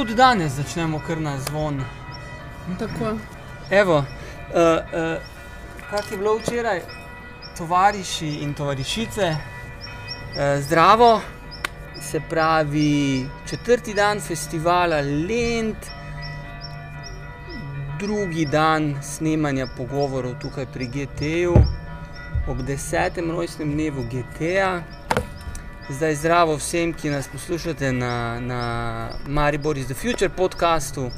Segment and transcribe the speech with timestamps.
[0.00, 1.82] tudi danes začnemo kar na zvon.
[2.78, 3.18] Tako.
[3.70, 5.20] Evo, uh, uh,
[5.90, 6.80] kak je bilo včeraj,
[7.58, 11.20] tovariši in tovarišice, uh, zdravo,
[12.00, 15.76] se pravi četrti dan festivala Lend,
[17.98, 21.54] drugi dan snemanja pogovorov tukaj pri GT-ju,
[22.48, 24.80] ob desetem rojstnem dnevu GT-ja.
[25.90, 28.62] Zdaj zdravo vsem, ki nas poslušate na, na
[29.26, 31.10] Maribor is the Future podkastu.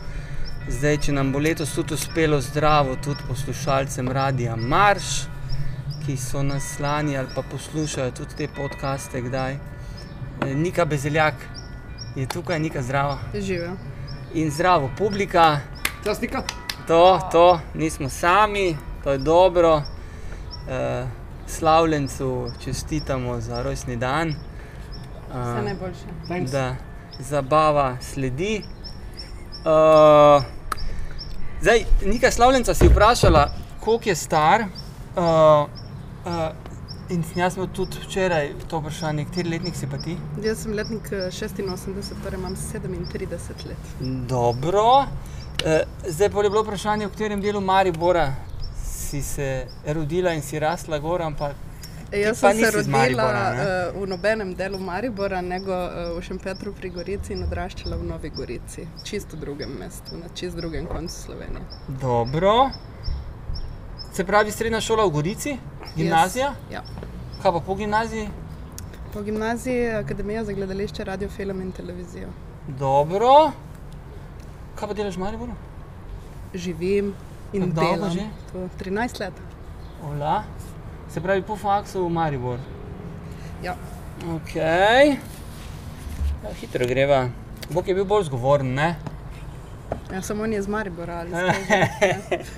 [0.68, 5.27] Zdaj, če nam bo letos tudi uspelo zdravo, tudi poslušalcem Radia Marš,
[6.06, 9.52] ki so nas lani ali pa poslušajo tudi te podcaste, kdaj.
[9.52, 11.34] E, Nika Bezeljak
[12.16, 13.18] je tukaj, Nika zdravo.
[13.34, 13.74] Živijo.
[14.34, 15.60] In zdravo publika,
[16.04, 16.42] Časnika.
[16.88, 19.82] to, to, nismo sami, to je dobro.
[20.69, 21.06] E,
[21.47, 24.34] slavljencu čestitamo za rojstni dan.
[25.34, 26.06] E, Vse najboljše.
[26.27, 26.50] Thanks.
[26.52, 26.77] da
[27.19, 28.62] zabava sledi.
[29.64, 30.42] Uh,
[31.61, 34.60] zdaj, nekaj slavljenca si vprašala, koliko je star.
[34.60, 35.22] Uh,
[36.27, 36.50] uh,
[37.10, 40.16] in jaz imel tudi včeraj to vprašanje, kateri letnik si pa ti?
[40.42, 43.91] Jaz sem letnik eh, 86, torej imam 37 let.
[44.28, 44.98] Dobro.
[44.98, 45.06] Uh,
[46.08, 48.33] zdaj pa je bilo vprašanje, v katerem delu Maribora
[48.84, 51.56] si se rodila in si rasla gor, ampak
[52.12, 53.60] Jaz sem se rodila Maribora, ne?
[53.94, 58.30] uh, v nobenem delu Maribora, nego uh, v Šempetru pri Gorici in odraščala v Novi
[58.30, 61.64] Gorici, čisto drugem mestu, na čist drugem koncu Slovenije.
[61.88, 62.70] dobro.
[64.12, 65.56] Se pravi, srednja šola v Gorici,
[65.96, 66.82] gimnazija, Jaz, ja.
[67.42, 68.28] kaj pa po gimnaziji?
[69.12, 72.28] Po gimnaziji Akademija za gledališče, radio, film in televizijo.
[72.69, 73.52] Dobro.
[74.74, 75.52] Kaj pa delaš v Mariboru?
[76.54, 77.14] Živim
[77.52, 78.10] in Kako delam.
[78.10, 78.28] že?
[78.52, 79.32] To 13 let.
[80.04, 80.42] Ola.
[81.12, 82.58] Se pravi, po faksu v Maribor.
[83.62, 83.77] Ja.
[84.32, 84.54] Ok.
[84.56, 87.28] Ja, hitro greva.
[87.69, 88.97] Bog je bil bolj zgovoren, ne?
[90.12, 92.48] Ja, samo on je iz Maribora ali iz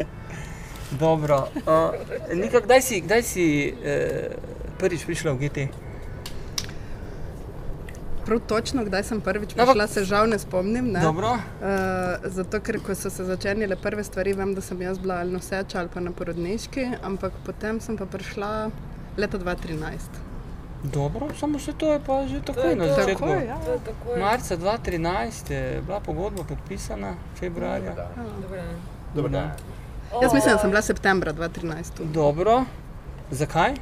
[0.91, 1.49] Dobro.
[1.67, 1.95] Uh,
[2.35, 3.79] Nika, kdaj si, kdaj si uh,
[4.79, 5.59] prvič prišla v GT?
[8.25, 10.93] Prav točno, kdaj sem prvič No, prišla, se žal ne spomnim.
[10.93, 11.01] Ne?
[11.01, 11.29] Dobro.
[11.29, 15.33] Uh, zato, ker ko so se začenjale prve stvari, vem, da sem jaz bila ali
[15.33, 18.71] noseča ali pa na porodniški, ampak potem sem pa prišla
[19.17, 20.23] leta 2013.
[20.85, 23.29] Dobro, samo še to je pa že takoj na začetku.
[23.29, 23.57] Ja.
[24.21, 27.95] Marca 2013 je bila pogodba podpisana, februarja.
[29.15, 29.51] Dobar dan.
[30.23, 31.97] Jaz mislim, da sem bila septembra 2013.
[31.97, 32.05] tu.
[32.05, 32.65] Dobro.
[33.31, 33.75] Zakaj?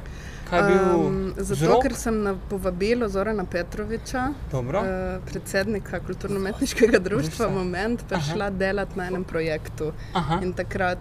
[0.49, 1.83] Kaj je bil Um, zato, vzrok?
[1.83, 4.79] ker sem na povabilo Zorana Petroviča, Dobro.
[4.79, 4.85] uh,
[5.25, 7.49] predsednika kulturno-umetniškega društva Društva.
[7.49, 9.91] Moment, prišla delati na enem projektu.
[10.13, 10.39] Aha.
[10.43, 10.99] In takrat,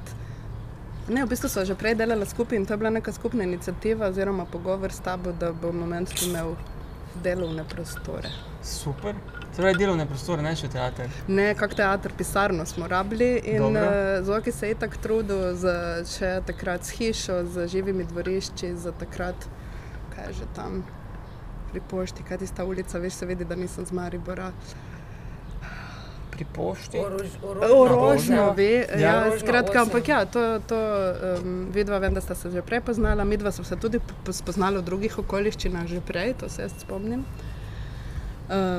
[1.09, 4.07] ne, v bistvu so že prej delali skupaj in to je bila neka skupna inicijativa
[4.09, 6.55] oziroma pogovor s tabo, da bo moment imel
[7.23, 8.29] delovne prostore.
[8.63, 9.15] Super.
[9.57, 11.11] Torej, delovne prostore, ne še teater.
[11.29, 15.75] Ne, kak teater, pisarno smo rabili in uh, Zoki se je tako trudil, z,
[16.09, 19.37] še takrat s hišo, z živimi dvorišči, za takrat,
[20.15, 20.81] kaj je že tam
[21.73, 24.53] pri pošti, kaj je tista ulica, veš, se vidi, da nisem z Maribora.
[26.33, 26.97] Pri pošti.
[26.97, 28.97] Orožno, ve, Ja.
[28.99, 30.79] ja, Orožno skratka, ampak ja, to, to
[31.45, 34.81] um, vidva vem, da sta se že prej poznala, midva so se tudi po- spoznala
[34.81, 37.21] v drugih okoliščinah že prej, to se jaz spomnim.
[37.21, 37.52] Uh,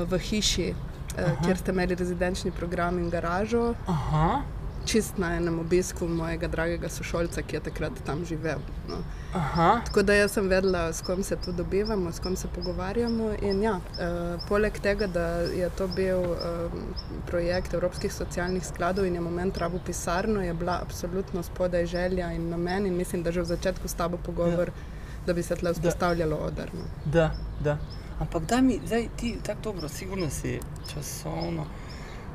[0.08, 4.42] v hiši, uh, kjer ste imeli rezidenčni program in garažo, Aha.
[4.84, 8.60] čist na enem obisku mojega dragega sošolca, ki je takrat tam živel.
[8.88, 8.98] No.
[9.34, 9.80] Aha.
[9.86, 13.30] Tako da jaz sem vedela, s kom se tu dobivamo, s kom se pogovarjamo.
[13.42, 16.84] In ja, uh, poleg tega, da je to bil um,
[17.26, 22.48] projekt Evropskih socialnih skladov in je moment rabo pisarno, je bila absolutno spodaj želja in
[22.50, 22.86] namen.
[22.86, 25.26] In mislim, da že v začetku s tabo pogovor, ja.
[25.26, 26.84] da bi se tle vzpostavljalo odarno.
[27.04, 27.30] Da,
[27.60, 27.78] da.
[28.18, 30.60] Ampak da mi, zdaj ti tako dobro, sigurno si
[30.94, 31.66] časovno.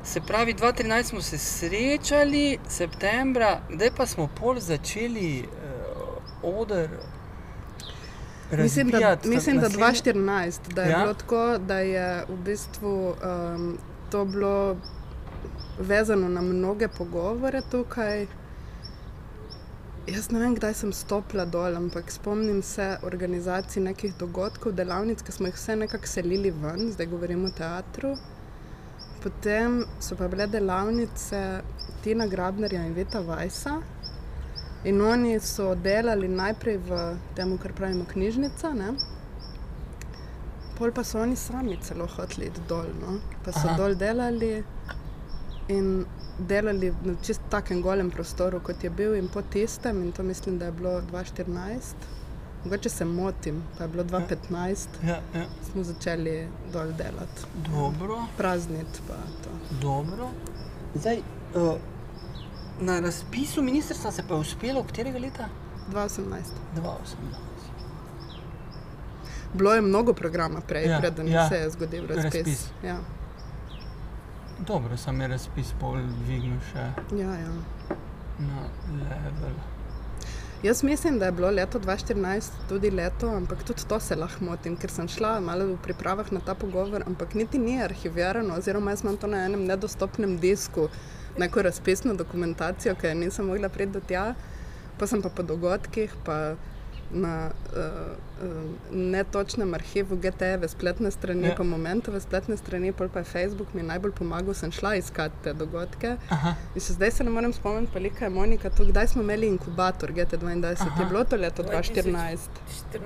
[0.04, 6.88] Se pravi, 2013 smo se srečali, septembra, kdaj pa smo pol začeli uh, odr.
[8.52, 10.98] Mislim, da, mislim, da naslednje- 2014, da je ja?
[10.98, 13.14] bilo tako, da je v bistvu
[13.54, 13.78] um,
[14.10, 14.76] to bilo
[15.78, 18.26] vezano na mnoge pogovore tukaj.
[20.08, 25.32] Jaz ne vem, kdaj sem stopila dol, ampak spomnim se organizacij nekih dogodkov, delavnic, ki
[25.32, 28.14] smo jih vse nekako selili ven, zdaj govorimo o teatru.
[29.20, 31.42] Potem so pa bile delavnice
[32.02, 33.76] Tina Grabnerja in Vita Vajsa.
[34.88, 37.00] In oni so delali najprej v
[37.36, 38.94] tem, kar pravimo knjižnica, ne?
[40.80, 42.88] pol pa so oni sami celo hoteli iti dol.
[43.00, 43.18] No?
[43.44, 43.68] Pa so.
[43.68, 43.76] Aha.
[43.76, 44.52] dol delali
[45.70, 46.04] in
[46.40, 50.58] delali na čist takem golem prostoru, kot je bil in po tistem, in to mislim,
[50.58, 51.94] da je bilo 2014.
[52.64, 55.44] Mogoče se motim, pa je bilo 2015, Ja, ja.
[55.64, 56.34] smo začeli
[56.72, 57.42] dol delati.
[57.66, 59.50] Dobro, Prazniti pa to.
[59.80, 60.28] dobro.
[60.94, 61.18] Zdaj,
[61.54, 61.74] uh,
[62.80, 65.48] na razpisu ministrstva se pa je uspelo, katerega leta?
[65.88, 66.20] 2018.
[66.76, 66.82] 2018.
[69.54, 71.34] Bilo je mnogo programa prej, Ja, ja, preden ja.
[71.34, 71.48] ja.
[71.48, 72.34] se je zgodil razpis.
[72.34, 72.66] Razpis.
[72.84, 72.98] Ja.
[74.66, 76.82] Dobro, sam je razpis pol dvignil še
[77.16, 77.52] Ja, ja.
[78.38, 79.54] na level.
[80.62, 84.76] Jaz mislim, da je bilo leto 2014 tudi leto, ampak tudi to se lahko motim,
[84.76, 89.00] ker sem šla malo v pripravah na ta pogovor, ampak niti ni arhivirano, oziroma jaz
[89.04, 90.90] imam to na enem nedostopnem disku,
[91.40, 94.34] neko razpisno dokumentacijo, ki je nisem mogla priti do tja,
[94.98, 96.36] pa sem pa po dogodkih, pa
[97.12, 97.80] na uh,
[98.48, 101.48] uh, netočnem arhivu GTE-ve spletne strani, Ja.
[101.48, 101.56] ja.
[101.56, 105.52] pa momentove spletne strani, pol pa je Facebook mi najbolj pomagal, sem šla iskati te
[105.52, 106.16] dogodke.
[106.28, 109.46] Aha, In se zdaj se ne morem spomniti, velika je Monika tu, kdaj smo imeli
[109.46, 111.02] inkubator GT22, Aha.
[111.02, 112.38] je bilo to leto 2014.
[112.92, 112.98] 14,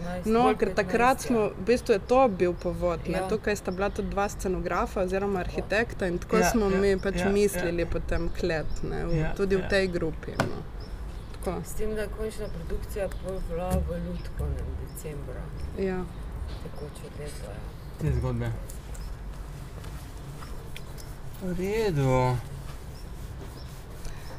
[0.00, 0.24] 15.
[0.24, 1.26] No, ker 15, takrat ja.
[1.26, 3.00] smo, v bistvu je to bil povod.
[3.06, 3.18] Ja.
[3.18, 3.28] Ja.
[3.28, 6.80] Tukaj sta bila tudi dva scenografa oziroma arhitekta in tako Ja, ja, smo ja, ja,
[6.80, 7.86] mi pač ja, ja, mislili ja.
[7.86, 9.60] potem klet, ne, v, Ja, ja, tudi ja.
[9.60, 9.66] ja.
[9.66, 10.30] v tej grupi.
[10.38, 10.62] No.
[11.44, 13.08] Tako, S tem, da je končna produkcija
[13.48, 14.44] bila v Lutku
[14.82, 15.42] decembra,
[15.78, 16.04] ja.
[16.62, 17.50] tekoče leto.
[17.50, 17.56] Ja.
[18.00, 18.52] te zgodbe.
[21.42, 22.36] V redu.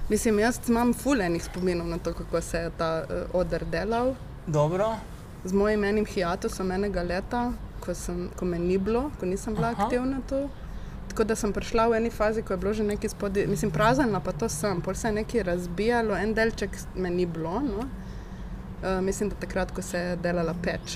[0.09, 4.13] Mislim, jaz imam fulejnih spominov na to, kako se je ta uh, oder delal.
[4.47, 4.95] Dobro.
[5.43, 9.71] Z mojim enim hiatusom enega leta, ko, sem, ko me ni bilo, ko nisem bila.
[9.71, 9.83] Aha.
[9.83, 10.49] aktivna tu.
[11.11, 14.19] Tako da sem prišla v eni fazi, ko je bilo že nekaj spodaj, mislim, praznila
[14.23, 17.59] pa to sem, pol se je nekaj razbijalo, en delček me ni bilo.
[17.59, 17.83] No?
[17.83, 20.95] Uh, mislim, da takrat, ko se je delala peč.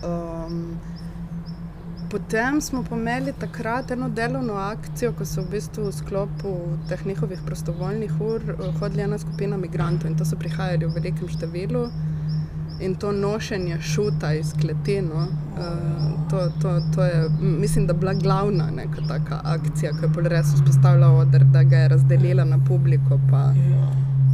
[0.00, 0.80] Um,
[2.10, 6.54] potem smo pomeli takrat eno delovno akcijo, ko so v bistvu v sklopu
[6.88, 11.28] teh njihovih prostovoljnih ur eh, hodili ena skupina migrantov in to so prihajali v velikem
[11.28, 11.90] številu.
[12.80, 18.14] In to nošenje šuta iz kleti, no, uh, to, to, to je, mislim, da bila
[18.14, 22.58] glavna neka taka akcija, ki je pol res vzpostavila oder, da ga je razdelila na
[22.68, 23.52] publiko, pa,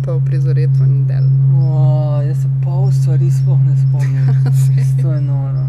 [0.05, 1.25] pa v prizoritveni del.
[1.57, 4.27] O, jaz se pol stvari sploh ne spomnim.
[5.03, 5.65] to je noro.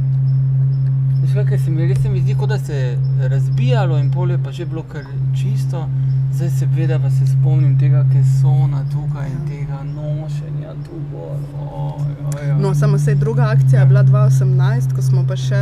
[1.35, 4.37] Kaj, ker se mi res se mi zdi, kot da se je razbijalo in polje
[4.43, 5.03] pa že bilo kar
[5.35, 5.87] čisto.
[6.35, 11.37] Zdaj se veda, pa se spomnim tega kesona tukaj in tega nošenja tu gor.
[11.71, 12.61] Oj, oj, oj.
[12.61, 15.61] No, samo se je druga akcija je bila 2018, ko smo pa še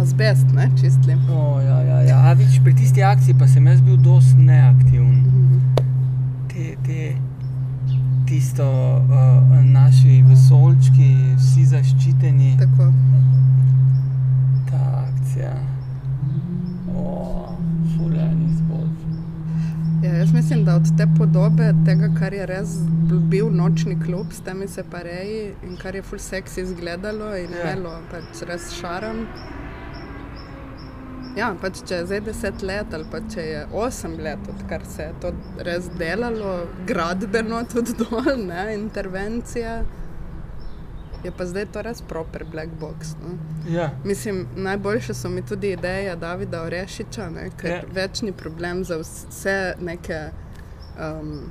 [0.00, 1.16] azbest ne, čistili.
[1.30, 2.18] O, ja, ja, ja.
[2.18, 5.24] A vidiš, pri tisti akciji pa sem jaz bil dosti neaktiven.
[6.48, 7.14] Te, te,
[8.28, 8.64] tisto,
[8.98, 12.90] uh, naši vesolčki, vsi zaščiteni, Tako.
[14.70, 15.54] ta akcija.
[16.94, 17.54] O,
[17.96, 20.04] fulani zgodb.
[20.04, 22.74] Ja, jaz mislim, da od te podobe, tega, kar je res
[23.30, 27.64] bil nočni klub s temi separeji in kar je full seksi izgledalo in Ja.
[27.64, 27.72] yeah.
[27.72, 29.24] imelo pač res šarom.
[31.38, 35.08] Ja, pač če je zdaj deset let ali pa če je osem let, odkar se
[35.08, 35.32] je to
[35.66, 36.54] res delalo,
[36.86, 39.80] gradbeno tudi dol, ne, intervencija,
[41.24, 43.14] je pa zdaj to res proper black box.
[43.22, 43.34] No.
[43.70, 47.80] Ja, Mislim, najboljše so mi tudi ideje Davida Orešiča, ne, ker Ja.
[47.82, 47.94] yeah.
[47.94, 50.28] večni problem za vse neke,
[50.98, 51.50] um,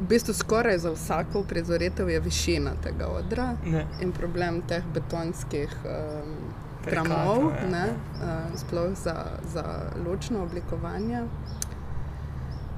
[0.00, 3.86] v bistvu skoraj za vsako prizoritev je višina tega odra ne.
[4.00, 6.34] in problem teh betonskih um,
[6.84, 7.94] tramov, ja, ne, ja.
[8.52, 9.14] uh, sploh za,
[9.52, 9.64] za
[10.06, 11.22] lučno oblikovanje.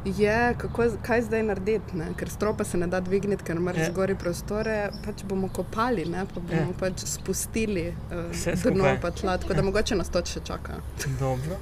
[0.04, 2.06] Je, kako, kaj zdaj narediti, ne?
[2.16, 3.90] ker stropa se ne da dvigniti, ker imaš Ja.
[3.90, 6.24] zgori prostore, pač bomo kopali, ne?
[6.34, 6.66] pa bomo Ja.
[6.66, 6.78] yeah.
[6.80, 10.80] pač spustili uh, dno pa tla, tako da mogoče nas to še čaka.
[11.20, 11.56] Dobro.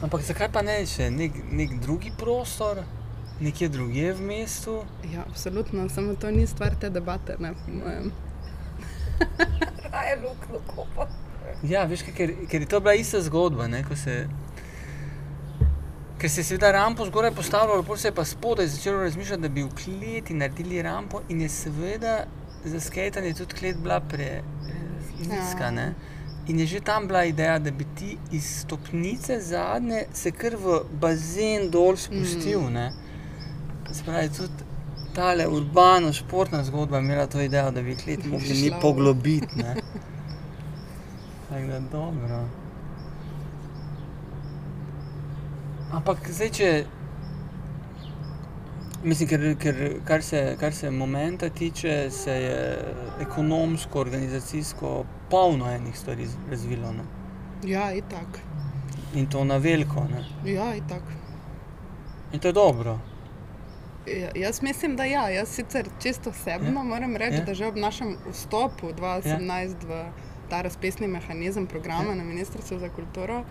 [0.00, 2.78] Ampak zakaj pa ne še nek, nek drugi prostor,
[3.40, 4.78] nekje drugje v mestu?
[5.12, 7.36] Ja, absolutno, samo to ni stvar te debate.
[7.38, 8.12] Ne, po mojem.
[9.90, 11.04] Kaj je luknjo kopa?
[11.68, 13.66] Ja, veš, ker, ker je to bila ista zgodba.
[13.68, 14.22] Ne, ko se,
[16.16, 19.52] ker se je seveda rampo zgoraj postavljalo, potem se je pa spodaj začelo razmišljati, da
[19.52, 22.22] bi v kleti naredili rampo in je seveda
[22.64, 25.68] za skejtanje tudi klet bila preniska.
[25.68, 25.70] Ja.
[25.70, 25.92] Ne?
[26.50, 30.80] In je že tam bila ideja, da bi ti iz stopnice zadnje se kar v
[31.00, 32.60] bazen dol spustil.
[32.60, 32.90] Mm.
[33.92, 34.66] Se pravi, tudi
[35.14, 39.56] ta urbano, športna zgodba je imela to idejo, da bi klet mogli mi poglobiti.
[39.56, 39.76] ne.
[41.48, 42.48] Tako da dobro.
[45.92, 46.84] Ampak zdaj, če.
[49.02, 55.98] Mislim, ker, ker kar, se, kar se momenta tiče, se je ekonomsko, organizacijsko polno enih
[55.98, 56.92] stvari razvilo.
[56.92, 57.04] Ne?
[57.64, 58.40] Ja, itak.
[59.14, 60.04] In to na veliko.
[60.04, 60.24] Ne?
[60.46, 61.02] Ja, itak.
[62.32, 62.98] In to je dobro.
[64.08, 65.28] Ja, jaz mislim, da ja.
[65.28, 66.84] Jaz sicer čisto osebno Ja.
[66.84, 67.44] moram reči, Ja.
[67.44, 70.04] da že ob našem vstopu 2018 v
[70.48, 72.14] ta razpisni mehanizem programa Ja.
[72.14, 73.44] na Ministrstvu za kulturo,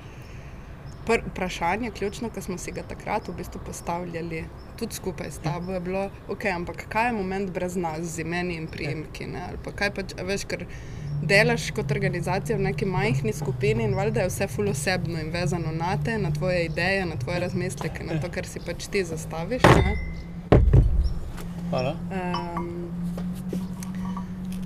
[1.06, 4.46] pr, vprašanje, ključno, ki smo si ga takrat v bistvu postavljali
[4.78, 8.56] tudi skupaj s tabo, je bilo, ok, ampak kaj je moment brez nas, z imeni
[8.56, 9.42] in priimki, ne?
[9.50, 10.66] ali pa kaj pač, veš, ker
[11.22, 15.72] delaš kot organizacija v neki majhni skupini in valjda je vse ful osebno in vezano
[15.72, 19.64] na te, na tvoje ideje, na tvoje razmisleke, na to, kar si pač ti zastaviš.
[19.64, 19.96] Ne?
[21.70, 21.96] Hvala.
[22.12, 22.90] Um,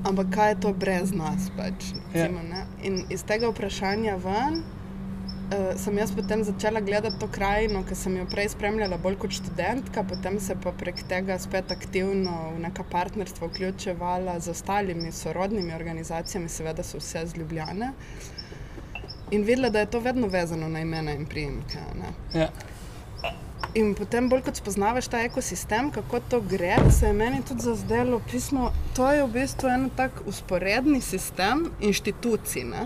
[0.05, 1.49] ampak kaj je to brez nas?
[1.57, 2.23] Pač, Ja.
[2.27, 2.65] recimo, ne?
[2.83, 4.61] In iz tega vprašanja ven
[5.51, 9.35] uh, sem jaz potem začela gledati to krajino, ki sem jo prej spremljala bolj kot
[9.35, 15.75] študentka, potem se pa prek tega spet aktivno v neka partnerstva vključevala z ostalimi sorodnimi
[15.75, 17.93] organizacijami, seveda so vse z Ljubljane.
[19.31, 21.79] In videla, da je to vedno vezano na imena in priimke.
[22.33, 22.49] Ja.
[23.73, 28.19] In potem, bolj kot spoznavaš ta ekosistem, kako to gre, se je meni tudi zazdelo
[28.31, 28.69] pismo.
[28.93, 32.67] To je v bistvu en tak usporedni sistem inštitucij.
[32.69, 32.83] Ne?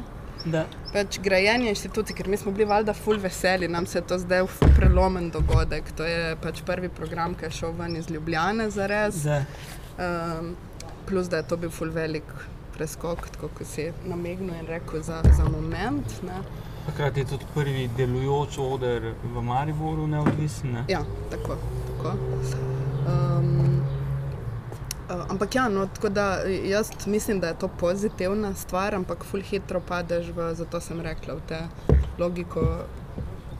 [0.51, 0.66] Da.
[0.94, 4.46] Pač grajenje inštitucij, ker mi smo bili valjda full veseli, nam se je to zdaj
[4.75, 5.92] prelomen dogodek.
[5.98, 9.25] To je pač prvi program, ki je šel ven iz Ljubljane za res.
[9.25, 10.56] Um,
[11.08, 12.32] plus, da je to bil full velik
[12.77, 16.22] preskok, tako kot si namignil in rekel za, za moment.
[16.24, 16.42] Ne?
[16.88, 20.77] Takrat je tudi prvi delujoč oder v Mariboru neodvisen.
[20.77, 20.86] Ne?
[20.88, 21.58] Ja, tako.
[21.89, 22.16] tako.
[23.08, 23.76] Um,
[25.30, 29.80] ampak ja, no, tako da jaz mislim, da je to pozitivna stvar, ampak ful hitro
[29.80, 31.60] padeš v, zato sem rekla, v te
[32.20, 32.86] logiko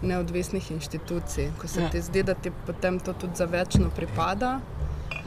[0.02, 1.90] neodvisnih inštitucij, ko se Ja.
[1.90, 4.60] ti zdi, da ti potem to tudi za večno pripada.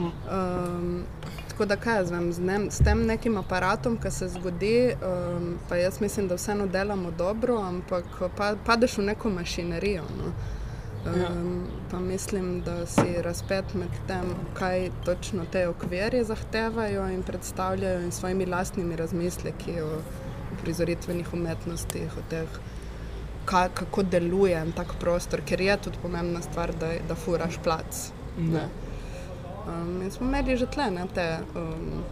[0.01, 1.05] Um,
[1.49, 5.59] tako da kaj jaz vem, z, ne, s tem nekim aparatom, ki se zgodi, um,
[5.69, 8.05] pa jaz mislim, da vseeno delamo dobro, ampak
[8.37, 10.03] pa, padeš v neko mašinerijo.
[10.19, 10.33] No.
[11.07, 11.31] Ja.
[11.33, 18.01] Um, pa mislim, da si razpet med tem, kaj točno te okvirje zahtevajo in predstavljajo,
[18.01, 20.01] in svojimi lastnimi razmisleki o
[20.63, 22.49] prizoritvenih umetnostih, o teh,
[23.45, 28.11] kaj, kako deluje en tak prostor, ker je tudi pomembna stvar, da, da furaš plac.
[28.39, 28.69] Da.
[29.69, 32.05] Um, in smo imeli že tle ne, te um,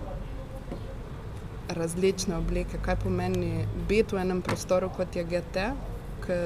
[1.68, 5.70] različne oblike, kaj pomeni biti v enem prostoru, kot je GT,
[6.24, 6.38] ki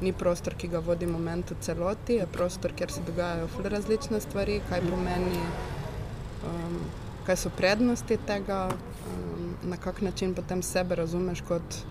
[0.00, 4.60] ni prostor, ki ga vodi moment v celoti, je prostor, kjer se dogajajo različne stvari,
[4.68, 5.40] kaj pomeni,
[6.48, 6.78] um,
[7.26, 11.82] kaj so prednosti tega, um, na kak način potem sebe razumeš kot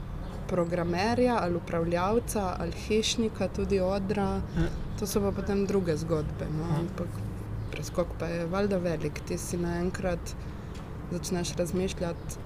[0.48, 4.42] programerja ali upravljavca ali hišnika, tudi odra.
[4.58, 4.70] Ja.
[5.00, 6.48] To so pa potem druge zgodbe.
[6.52, 6.68] No?
[6.70, 6.80] Ja.
[6.80, 7.08] Ampak
[7.72, 9.22] preskok pa je valjda velik.
[9.28, 10.36] Ti si naenkrat
[11.12, 12.38] začneš razmišljati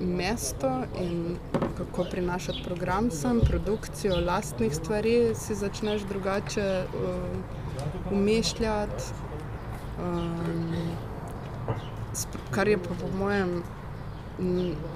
[0.00, 1.36] mesto in
[1.76, 9.04] kako prinašati program sem, produkcijo lastnih stvari, si začneš drugače uh, umišljati.
[9.98, 10.74] Um,
[12.50, 13.62] kar je pa po mojem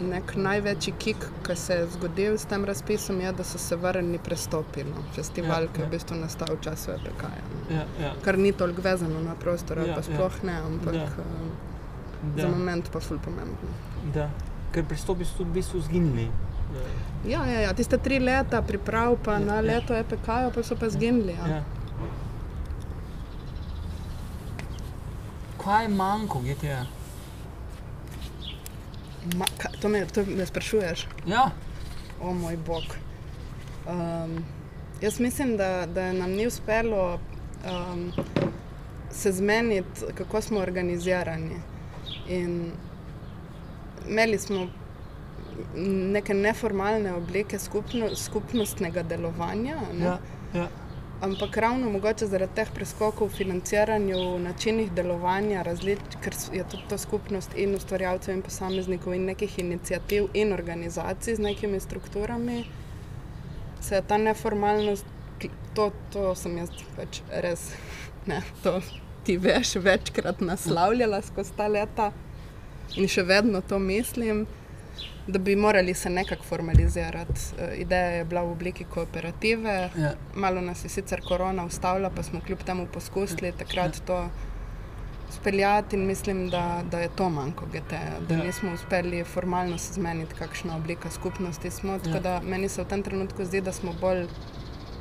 [0.00, 4.18] nek največji kik, ki se je zgodil s tem razpisom, je, da so se vrnili
[4.18, 4.84] prestopi.
[4.84, 5.04] No?
[5.14, 5.88] Festival, Ja, ki je ja.
[5.88, 7.22] v bistvu nastal v času EPK.
[7.22, 7.76] -ja, no?
[7.76, 8.12] Ja, ja.
[8.24, 10.02] Kar ni toliko vezano na prostor, Ja, ja, pa ja.
[10.02, 11.06] sploh ne, ampak ja.
[12.36, 12.42] Da.
[12.42, 13.70] za moment pa ful pomembno.
[14.14, 14.30] Da.
[14.72, 16.28] Ker pristopi so tudi v bistvu zginili.
[17.26, 19.60] Ja, ja, ja, tiste tri leta priprav, pa Ja, na ja.
[19.60, 21.32] leto EPK, pa so pa zginili.
[21.32, 21.46] Ja.
[21.46, 21.62] Ja.
[25.64, 26.84] Kaj je manjko GTA?
[29.37, 31.08] Ma, ka, to, me, to me sprašuješ.
[31.26, 31.50] Ja,
[32.20, 32.82] O moj bog.
[33.88, 34.44] Um,
[35.00, 37.18] jaz mislim, da, da nam ni uspelo
[37.64, 38.12] um,
[39.10, 41.56] se zmeniti, kako smo organizirani.
[42.28, 42.72] In
[44.08, 44.68] imeli smo
[46.12, 50.04] neke neformalne oblike skupno, skupnostnega delovanja, ne?
[50.04, 50.18] ja,
[50.54, 50.68] ja.
[51.20, 56.86] ampak ravno mogoče zaradi teh preskokov v financiranju, v načinih delovanja, različ, ker je tudi
[56.88, 62.64] to skupnost in ustvarjalcev in posameznikov in nekih inicijativ in organizacij z nekimi strukturami,
[63.80, 65.06] se je ta neformalnost,
[65.74, 67.70] to, to sem jaz pač res,
[68.26, 68.80] ne, to
[69.26, 72.12] ti veš, večkrat naslavljala skozi ta leta
[72.95, 74.47] in še vedno to mislim.
[75.28, 77.33] Da bi morali se nekako formalizirati.
[77.59, 80.12] Eh, Ideja je bila v obliki kooperative, ja.
[80.35, 84.28] Malo nas je sicer korona ustavila, pa smo kljub temu poskusili takrat to
[85.33, 88.45] speljati in mislim, da, da je to manjko GT-ja, da Ja.
[88.45, 91.99] nismo uspeli formalno se zmeniti, kakšna oblika skupnosti smo.
[91.99, 92.21] Tako Ja.
[92.21, 94.26] da meni se v tem trenutku zdi, da smo bolj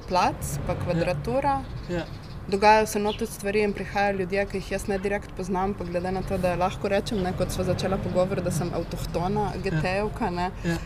[0.08, 0.36] plac,
[0.67, 1.62] pa kvadratura.
[1.89, 2.06] ja.
[2.47, 5.83] Dogajajo se no tudi stvari in prihajajo ljudje, ki jih jaz ne direkt poznam, pa
[5.83, 10.29] glede na to, da lahko rečem, ne, kot smo začela pogovor, da sem avtohtona GT-jevka.
[10.29, 10.77] ne, ja.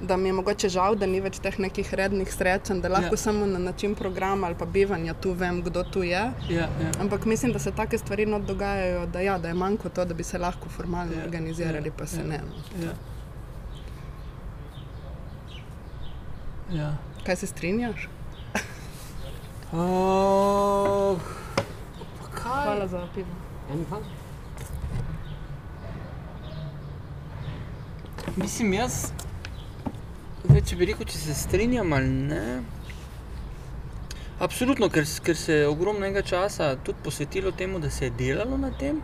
[0.00, 3.18] da mi je mogoče žal, da ni več teh nekih rednih srečanj, da lahko Ja.
[3.18, 3.22] ja.
[3.22, 6.24] samo na način programa ali pa bivanja tu vem, kdo tu je.
[6.50, 6.90] Ja, ja.
[7.00, 10.14] Ampak mislim, da se take stvari not dogajajo, da, ja, da je manjko to, da
[10.14, 12.22] bi se lahko formalno Ja, ja, organizirali, ja, pa se ja.
[12.22, 12.28] ja.
[12.28, 12.38] ne.
[12.38, 12.86] no.
[12.86, 12.92] Ja.
[16.72, 16.94] Ja.
[17.26, 18.08] Kaj se strinjaš?
[19.74, 21.18] Pa
[22.34, 22.64] kaj?
[22.64, 23.26] Hvala za pivo.
[28.36, 29.12] Mislim, jaz,
[30.44, 32.62] zdaj, če bi rekel, če se strinjam ali ne.
[34.38, 38.70] Absolutno, ker, ker se je ogromnega časa tudi posvetilo temu, da se je delalo na
[38.78, 39.02] tem.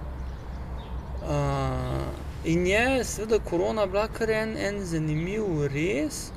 [1.21, 2.07] Uh,
[2.45, 6.31] in je seveda korona bila kar en, en zanimiv res,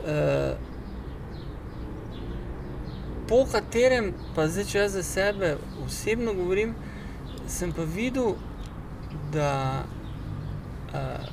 [0.00, 0.56] uh,
[3.28, 6.74] po katerem, pa zdaj, če jaz za sebe osebno govorim,
[7.48, 8.34] sem pa videl,
[9.32, 9.84] da
[10.94, 11.26] uh,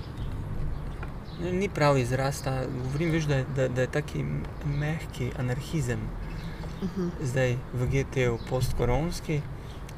[1.42, 4.26] ne, ni prav izraz, ta, govorim, veš, da, da, da je taki
[4.66, 6.04] mehki anarhizem
[7.22, 9.42] zdaj v GT-u postkoronski,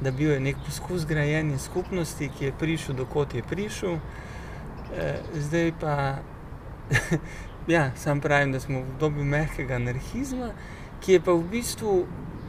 [0.02, 3.98] da bil je nek poskus grajenja skupnosti, ki je prišel, dokot je prišel.
[4.98, 6.18] E, zdaj pa,
[7.74, 10.52] ja, sam pravim, da smo v obdobju mehkega anarhizma,
[11.03, 11.98] ki je pa v bistvu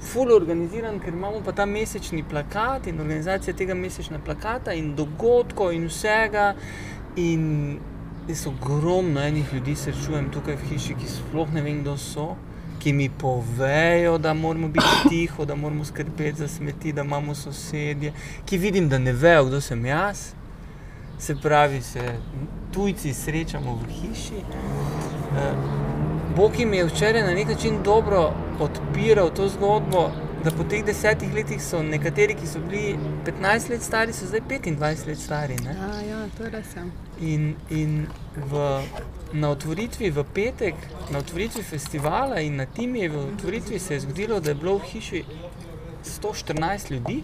[0.05, 5.75] ful organiziran, ker imamo pa ta mesečni plakat in organizacija tega mesečnega plakata in dogodkov
[5.75, 6.55] in vsega.
[7.17, 7.45] In
[8.29, 12.35] jaz ogromno enih ljudi srečujem tukaj v hiši, ki sploh ne vem, kdo so
[12.85, 18.13] ki mi povejo, da moramo biti tiho, da moramo skrbeti za smeti, da imamo sosedje,
[18.45, 20.19] ki vidim, da ne vejo, kdo sem jaz.
[21.19, 22.19] Se pravi, se
[22.73, 24.43] tujci srečamo v hiši.
[25.39, 25.55] Eh,
[26.37, 30.11] Bog jim je včeraj na nek način dobro odpiral to zgodbo,
[30.45, 34.41] da po teh desetih letih so nekateri, ki so bili 15 let stari, so zdaj
[34.49, 35.57] 25 let stari.
[35.65, 35.75] Ne?
[35.75, 36.75] Ja, ja, to je res.
[36.77, 36.85] Ja.
[37.21, 38.07] In, in
[38.51, 38.83] v,
[39.33, 40.75] na otvoritvi v petek,
[41.11, 44.91] na otvoritvi festivala in na Timi v otvoritvi se je zgodilo, da je bilo v
[44.93, 45.25] hiši
[46.05, 47.23] 114 ljudi.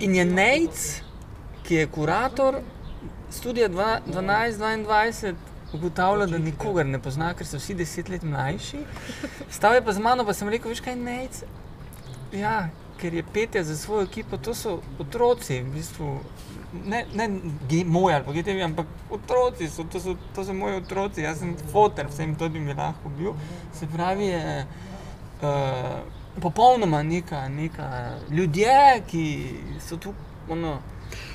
[0.00, 1.02] In je Nejc,
[1.62, 2.62] ki je kurator
[3.36, 5.34] študija 12-22,
[5.74, 8.80] ugotavlja, da nikogar ne pozna, ker so vsi deset let mlajši.
[9.50, 11.42] Stal je pa z mano, pa sem rekel, veš kaj, Nejc.
[12.32, 12.68] Ja,
[13.00, 16.08] ker je petje za svojo ekipo, to so otroci, v bistvu,
[16.86, 17.28] ne, ne
[17.84, 21.56] moji ali pa GTV, ampak otroci so, to so, to so moji otroci, jaz sem
[21.72, 23.34] fotor, vsem to bi mi lahko bil.
[23.74, 24.66] Se pravi, je
[25.42, 26.00] uh,
[26.42, 27.90] popolnoma neka, neka
[28.30, 29.24] ljudje, ki
[29.88, 30.14] so tu,
[30.48, 30.78] ono,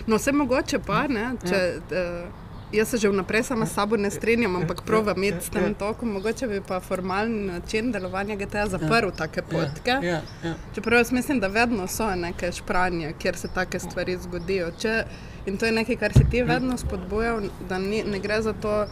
[0.07, 1.99] No, vse mogoče pa, ne, če, Ja.
[2.01, 5.61] uh, jaz se že vnaprej sama s sabo ne strinjam, ampak prova imeti s ja.
[5.61, 9.91] tem tokom, mogoče bi pa formalni način delovanja GTA zaprl take potke.
[10.01, 14.71] Ja, ja, Čeprav jaz mislim, da vedno so neke špranje, kjer se take stvari zgodijo.
[14.79, 15.03] Če,
[15.45, 18.85] in to je nekaj, kar si ti vedno spodbujal, da ni, ne gre za to,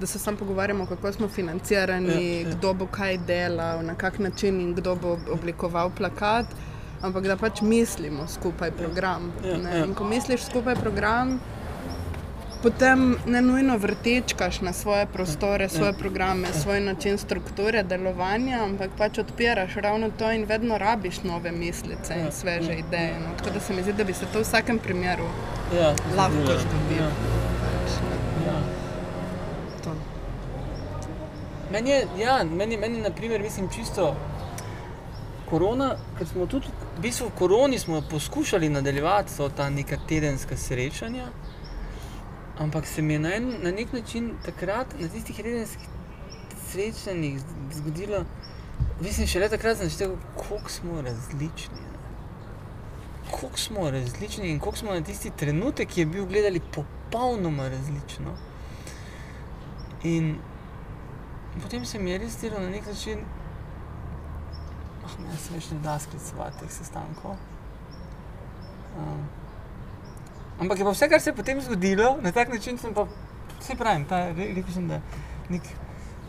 [0.00, 2.54] da se samo pogovarjamo, kako smo financirani, Ja, ja.
[2.54, 6.46] kdo bo kaj delal, na kak način in kdo bo oblikoval plakat,
[7.02, 9.32] ampak da pač mislimo skupaj program.
[9.44, 9.78] Ja, ne.
[9.78, 9.84] ja.
[9.84, 11.40] In ko misliš skupaj program,
[12.64, 19.18] potem ne nujno vrtečkaš na svoje prostore, svoje programe, svoj način strukture delovanja, ampak pač
[19.18, 23.20] odpiraš ravno to in vedno rabiš nove mislice in sveže ideje.
[23.20, 23.36] No.
[23.36, 25.28] Tako da se mi zdi, da bi se to v vsakem primeru
[25.76, 26.64] ja, lahko zgodilo.
[27.00, 27.10] Ja,
[27.60, 27.92] Pač,
[28.46, 28.60] ja.
[31.72, 34.16] Meni je, ja, meni, meni naprimer, mislim, čisto
[35.50, 41.26] korona, ker smo tudi v bistvu v koroni smo poskušali nadaljevati ta neka tedenska srečanja,
[42.58, 45.88] ampak se mi je na, en, na nek način takrat, na tistih tedenskih
[46.70, 47.40] srečanjih
[47.72, 48.24] zgodilo,
[49.00, 51.82] mislim, šele takrat sem začel, koliko smo različni.
[53.30, 58.36] Koliko smo različni in koliko smo na tisti trenutek, ki je bil gledali popolnoma različno.
[60.02, 60.36] In
[61.62, 63.18] potem se mi je res zdelo na nek način,
[65.04, 67.36] ah, ne, se več ne da sklicevati teh sestankov.
[68.98, 69.24] Um,
[70.60, 73.06] ampak je pa vse, kar se je potem zgodilo, na tak način sem pa,
[73.60, 75.00] se pravim, ta, re, rekel sem, da
[75.48, 75.62] nek,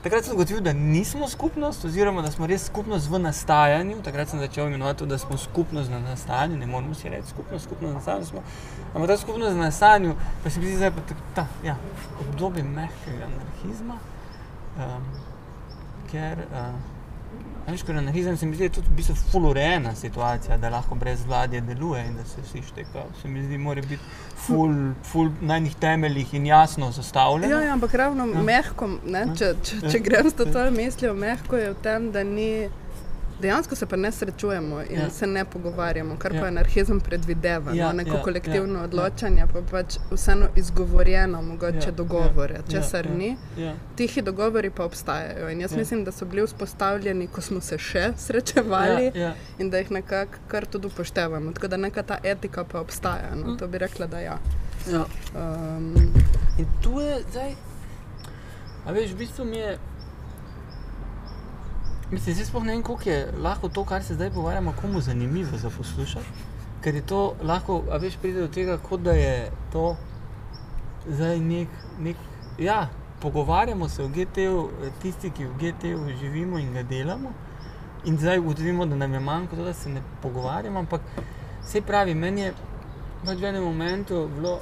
[0.04, 4.02] takrat sem ugotovil, da nismo skupnost, oziroma da smo res skupnost v nastajanju.
[4.06, 7.66] Takrat sem začel imenovati to, da smo skupnost na nastajanju, ne moramo si reči skupnost,
[7.66, 8.44] skupnost na nastajanju smo.
[8.94, 11.78] Ampak ta skupnost na nastajanju, pa se mi zdi pa tak- ta, ja,
[12.20, 13.98] obdobje mehkega anarhizma.
[14.78, 15.10] Um,
[16.12, 16.95] ker, uh,
[17.68, 21.62] veš, ker anarhizem se mi zdi tudi v bistvu fulurejena situacija, da lahko brez vladje
[21.62, 23.06] deluje in da se vsi štekajo.
[23.22, 24.02] Se mi zdi, mora biti
[24.46, 27.56] ful, ful na enih temeljih in jasno zastavljeno.
[27.56, 28.38] Ja, ja, ampak ravno Ja.
[28.38, 28.44] ja.
[28.44, 32.70] mehko, ne, če, če, če grem s to mislijo, mehko je v tem, da ni
[33.38, 35.02] Dejansko se pa ne srečujemo in Ja.
[35.02, 35.10] ja.
[35.10, 36.36] se ne pogovarjamo, kar Ja.
[36.36, 36.42] ja.
[36.42, 37.72] pa anarhizem predvideva.
[37.72, 41.76] Ja, Ja, no, neko ja, ja, kolektivno ja, ja, odločanje, pa pač vseeno izgovorjeno, mogoče
[41.78, 43.38] Ja, ja, dogovore, ja, ja, česar ja, ja, ni.
[43.58, 43.74] Ja.
[43.96, 45.76] Tihi dogovori pa obstajajo in jaz Ja.
[45.76, 45.80] ja.
[45.80, 49.34] mislim, da so bili vzpostavljeni, ko smo se še srečevali Ja, ja.
[49.58, 51.52] in da jih nekako kar tudi upoštevamo.
[51.52, 53.36] Tako da neka ta etika pa obstaja.
[53.36, 53.58] No, Mm.
[53.58, 54.38] to bi rekla, da ja.
[54.88, 55.06] Ja.
[55.36, 55.94] Um,
[56.58, 57.52] In tu je zdaj,
[58.86, 59.78] a veš, v bistvu mi je.
[62.12, 65.58] Mislim, zdaj sploh ne vem, koliko je lahko to, kar se zdaj pogovarjamo, komu zanimivo
[65.58, 66.26] za poslušati.
[66.82, 69.96] Ker je to lahko, a veš, pride do tega, kot da je to
[71.08, 71.68] zdaj nek.
[72.00, 72.16] nek
[72.60, 72.90] ja,
[73.22, 74.70] pogovarjamo se o GT-ju,
[75.02, 77.34] tisti, ki v GT-ju živimo in ga delamo.
[78.06, 80.80] In zdaj ugotovimo, da nam je manjko da se ne pogovarjamo.
[80.80, 81.02] Ampak
[81.66, 82.54] se pravi, meni je
[83.26, 84.60] pač v enem momentu bilo,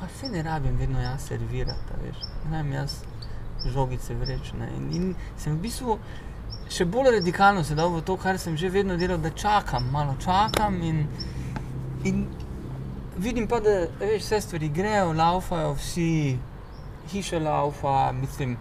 [0.00, 2.16] pa se ne rabim vedno jaz servirati, veš.
[2.50, 3.02] Ne vem, jaz
[3.66, 4.70] žogice vrečne.
[4.76, 5.98] In, in sem v bistvu
[6.72, 10.16] še bolj radikalno se dal v to, kar sem že vedno delal, da čakam, malo
[10.20, 11.04] čakam in,
[12.04, 12.26] in
[13.16, 16.38] vidim pa, da veš, vse stvari grejo, laufajo vsi,
[17.12, 18.56] hiša laufa, mislim,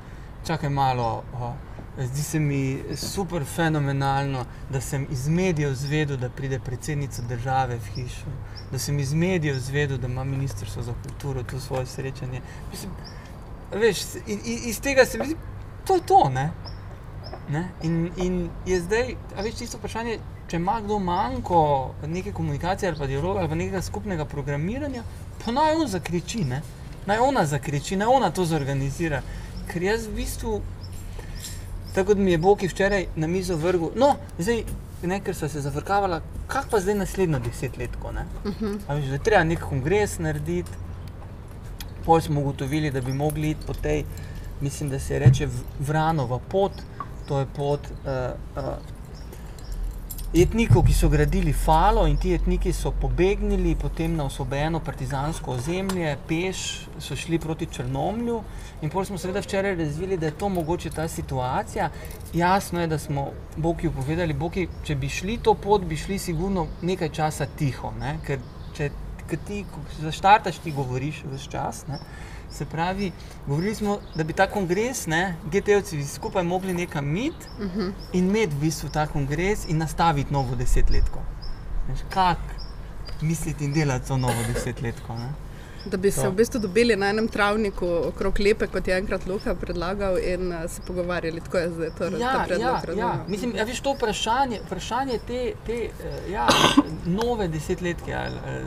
[0.47, 1.23] čakaj malo.
[1.33, 1.53] O,
[1.99, 7.95] Zdi se mi super fenomenalno, da sem iz medijev zvedel, da pride predsednica države v
[7.95, 8.31] hišo,
[8.71, 12.41] da sem iz medijev zvedel, da ima ministrstvo za kulturo tu svoje srečanje.
[12.71, 12.91] Mislim,
[13.71, 15.35] veš, in, in, iz tega se mi zdi,
[15.85, 16.29] to je to.
[16.29, 16.49] Ne?
[17.49, 17.69] Ne?
[17.83, 21.61] In, in je zdaj, veš, tisto vprašanje, če ima kdo manjko
[22.07, 25.03] neke komunikacije ali pa dialoga ali pa nekega skupnega programiranja,
[25.45, 26.61] pa naj on zakriči, ne?
[27.05, 29.21] naj ona zakriči, naj ona to zorganizira.
[29.71, 30.61] Ker jaz v bistvu,
[31.95, 34.63] tako kot mi je Boki včeraj na mizo vrgel, no, zdaj,
[35.03, 38.11] ne, ker so se zafrkavala, kak pa zdaj naslednjo desetletko.
[38.11, 38.25] Ne?
[38.45, 38.79] uh -huh.
[38.87, 40.71] A veš, da je treba nek kongres narediti.
[42.05, 44.03] Pol smo ugotovili, da bi mogli iti po tej,
[44.61, 46.71] mislim, da se reče V- Vranova pot,
[47.31, 48.73] to je pot uh, uh,
[50.35, 56.17] etnikov, ki so gradili falo in ti etniki so pobegnili potem na osvobojeno partizansko ozemlje,
[56.27, 56.63] peš
[56.99, 58.41] so šli proti Črnomlju.
[58.81, 61.89] In pol smo seveda včeraj razvili, da je to mogoče ta situacija.
[62.33, 66.67] Jasno je, da smo Boki povedali, Boki, če bi šli to pot, bi šli sigurno
[66.81, 67.93] nekaj časa tiho.
[67.99, 68.17] Ne?
[68.27, 68.43] Ker
[68.75, 68.91] če
[69.31, 71.85] ker ti ko zaštartaš, ti govoriš vse čas.
[71.87, 71.99] Ne?
[72.51, 73.11] Se pravi,
[73.47, 75.05] govorili smo, da bi ta kongres,
[75.45, 77.91] GT-ovci skupaj mogli nekam mit Uh -huh.
[78.13, 81.19] in imeti v bistvu ta kongres in nastaviti novo desetletko.
[81.87, 82.37] Veš, Kak
[83.21, 85.15] misliti in delati to novo desetletko?
[85.15, 85.29] Ne?
[85.85, 86.29] Da bi se To.
[86.29, 90.69] v bistvu dobili na enem travniku okrog lepe, kot je enkrat Luka predlagal, in uh,
[90.69, 91.41] se pogovarjali.
[91.41, 92.61] Tako je zdaj to Ja, predlog.
[92.61, 92.81] ja, ja.
[92.83, 93.19] razumem.
[93.27, 96.47] Mislim, ja, veš, to vprašanje, vprašanje te, te eh, ja,
[97.05, 98.65] nove desetletke, ali, eh,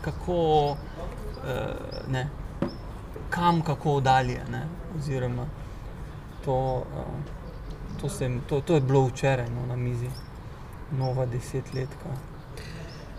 [0.00, 0.76] kako,
[1.48, 1.74] eh,
[2.08, 2.28] ne,
[3.30, 4.40] kam, kako dalje.
[4.50, 4.66] Ne,
[4.98, 5.46] oziroma,
[6.44, 10.10] to, eh, to, sem, to, to je bilo včeraj no, na mizi,
[10.98, 12.16] nova desetletka.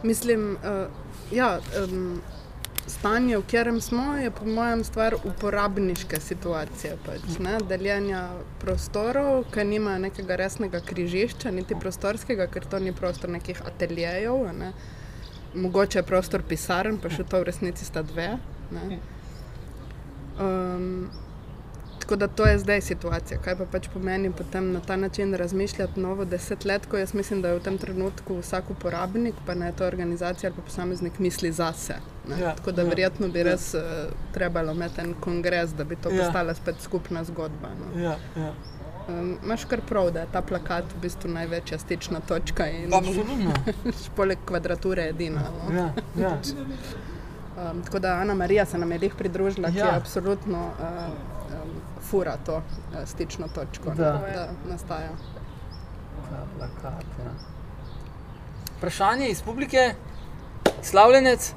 [0.03, 0.87] Mislim, uh,
[1.31, 2.21] ja, um,
[2.87, 6.95] stanje, v katerem smo, je po mojem stvar uporabniške situacije.
[7.05, 8.23] Pač, ne, deljenja
[8.59, 14.49] prostorov, ki nimajo nekega resnega križišča, niti prostorskega, ker to ni prostor nekih ateljejev.
[14.57, 14.73] Ne.
[15.53, 18.37] Mogoče je prostor pisarn, pa še to v resnici sta dve.
[18.71, 18.99] ne.
[20.39, 21.09] Um,
[21.99, 23.39] tako da to je zdaj situacija.
[23.39, 26.97] Kaj pa pač pomeni potem na ta način razmišljati novo desetletko?
[26.97, 30.61] Jaz mislim, da je v tem trenutku vsak uporabnik, pa ne to organizacija ali pa
[30.61, 31.95] posameznik, misli zase.
[32.27, 32.39] ne.
[32.39, 33.43] Ja, Tako da ja, verjetno bi ja.
[33.43, 33.81] res uh,
[34.33, 36.23] trebalo imeti en kongres, da bi to Ja.
[36.23, 37.69] postala spet skupna zgodba.
[37.75, 38.01] No.
[38.01, 38.53] Ja, ja.
[39.11, 43.53] Um, Imáš kar prav, da je ta plakat v bistvu največja stična točka in Absolutno.
[44.15, 45.41] poleg kvadrature edina.
[45.69, 45.75] No.
[45.75, 46.37] Ja, ja.
[47.61, 49.71] Um, tako da Ana Marija se nam je lih pridružila, ja.
[49.71, 49.85] ki Ja.
[49.85, 50.85] je absolutno uh,
[51.53, 51.69] um,
[52.01, 52.63] fura to uh,
[53.05, 54.13] stično točko, Da.
[54.13, 55.09] ne, da nastaja.
[56.29, 57.31] Ta plakat, ja.
[58.77, 59.93] Vprašanje iz publike,
[60.81, 61.53] slavljenec,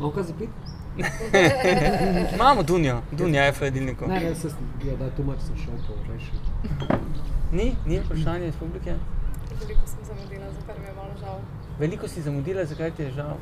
[0.00, 0.50] Lahko zapit?
[2.34, 4.06] imamo Dunjo, Dunja je v hladilniku.
[4.06, 4.48] Ne, ne, se
[4.84, 6.38] ja, da je tu mač sem šel po rešil.
[7.52, 8.94] Ni, ni vprašanje iz publike.
[9.60, 11.38] Veliko sem zamudila, zato mi je malo žal.
[11.78, 13.36] Veliko si zamudila, zakaj ti je žal?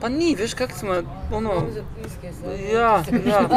[0.00, 0.94] Pa ni, veš, kako smo.
[1.32, 2.32] Ono, zapiske,
[2.72, 3.48] ja, ja.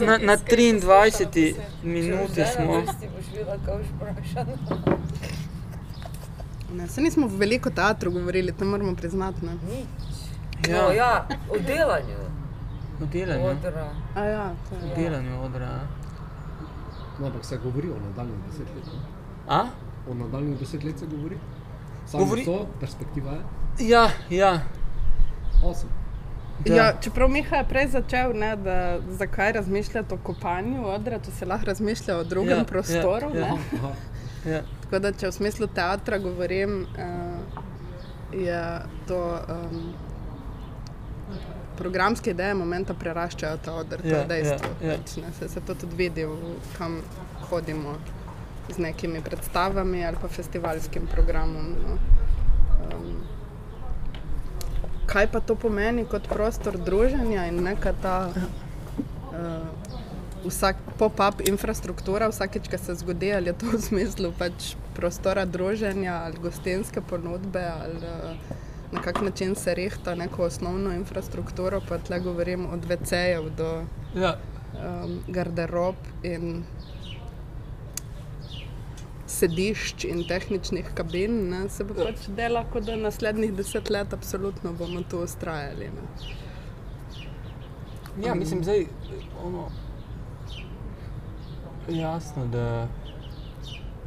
[0.06, 2.82] Na, na 23 minuti smo.
[6.74, 9.46] Ne, se nismo v veliko teatru govorili, to moramo priznati.
[9.46, 9.52] Ne.
[10.62, 10.82] Ja.
[10.82, 11.10] No, ja,
[11.50, 12.16] o delanju.
[12.98, 13.88] V delanju, Odra.
[14.14, 14.94] A ja, je.
[14.96, 15.66] delanju odra.
[15.66, 15.80] a?
[17.18, 19.00] No, ampak se govori o nadaljnjih desetletjih.
[19.48, 19.64] A?
[20.06, 21.38] O nadaljnjih desetletjih se govori.
[22.06, 23.40] Samo Govori- to, perspektiva je
[23.80, 24.60] Ja, ja.
[25.64, 25.88] osem.
[26.58, 26.74] Da.
[26.74, 28.76] Ja, čeprav Miha je prej začel, ne, da
[29.10, 33.30] zakaj razmišljati o kopanju odra, to se lahko razmišlja o drugem Ja, ja, ja, prostoru.
[33.34, 33.40] ja.
[33.40, 33.92] Ja, Aha,
[34.46, 34.60] Ja.
[34.82, 37.62] Tako da, če v smislu teatra govorim, uh,
[38.32, 38.62] je
[39.08, 39.20] to.
[39.48, 39.92] Um,
[41.76, 44.70] Programske ideje momenta preraščajo ta odr, to dejstvo.
[44.80, 44.98] ja, ja.
[44.98, 46.26] Pač, ne, se, se to tudi vidi,
[46.78, 47.00] kam
[47.50, 47.96] hodimo
[48.68, 51.74] z nekimi predstavami ali pa festivalskim programom.
[51.86, 51.98] No.
[52.96, 53.16] Um,
[55.06, 58.42] kaj pa to pomeni kot prostor druženja in neka ta uh,
[60.46, 66.22] vsak pop-up infrastruktura, vsakeč, ko se zgodi, ali je to v smislu pač prostora druženja
[66.24, 68.56] ali gostinske ponudbe ali uh,
[68.92, 74.36] na kak način se rehta neko osnovno infrastrukturo, pa tle govorim od VC-jev do Ja.
[75.04, 76.64] um, garderob in
[79.26, 84.72] sedišč in tehničnih kabin, ne, se bo pač dela, kot da naslednjih deset let absolutno
[84.72, 85.90] bomo tu ustrajali.
[85.96, 86.02] Ne.
[88.26, 88.86] Ja, mislim, zdaj,
[89.44, 89.66] ono,
[91.88, 92.88] jasno, da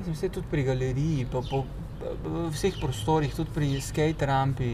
[0.08, 1.64] mislim, tudi pri galeriji, pa po,
[2.00, 4.70] v vseh prostorih, tudi pri skate rampi,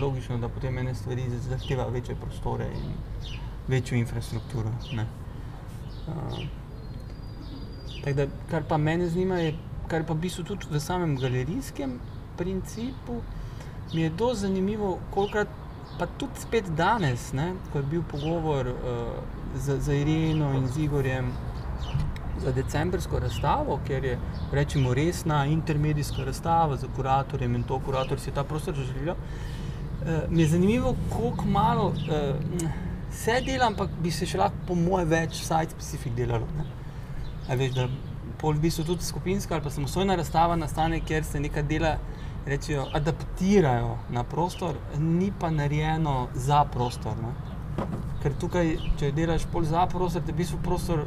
[0.00, 2.92] logično, da potem ene stvari zahteva večje prostore in
[3.68, 4.70] večjo infrastrukturo.
[4.92, 5.06] Ne.
[6.06, 6.38] Uh,
[8.04, 9.54] tako da, kar pa mene zanima, je,
[9.88, 11.98] kar pa v bistvu tudi v samem galerijskem
[12.36, 13.20] principu,
[13.94, 15.48] mi je dosti zanimivo, kolikrat
[15.98, 18.78] pa tudi spet danes, ne, ko je bil pogovor uh,
[19.56, 21.32] z, z Ireno in z Igorjem
[22.44, 24.18] za decembrsko razstavo, ker je
[24.52, 29.14] rečemo resna intermedijska razstava z kuratorjem in to kurator si ta prostor že želel.
[29.14, 32.70] Uh, mi je zanimivo, koliko malo uh,
[33.10, 36.48] se dela, ampak bi se še lahko, po mojem, več site-specific delalo.
[37.48, 37.88] Veš, da
[38.40, 41.96] pol v bistvu tudi skupinska ali pa samostojna razstava nastane, kjer se neka dela
[42.46, 47.16] rečejo, adaptirajo na prostor, ni pa narejeno za prostor.
[47.22, 47.53] Ne?
[48.22, 51.02] Ker tukaj, če delaš pol za prostor, te v bistvu prostor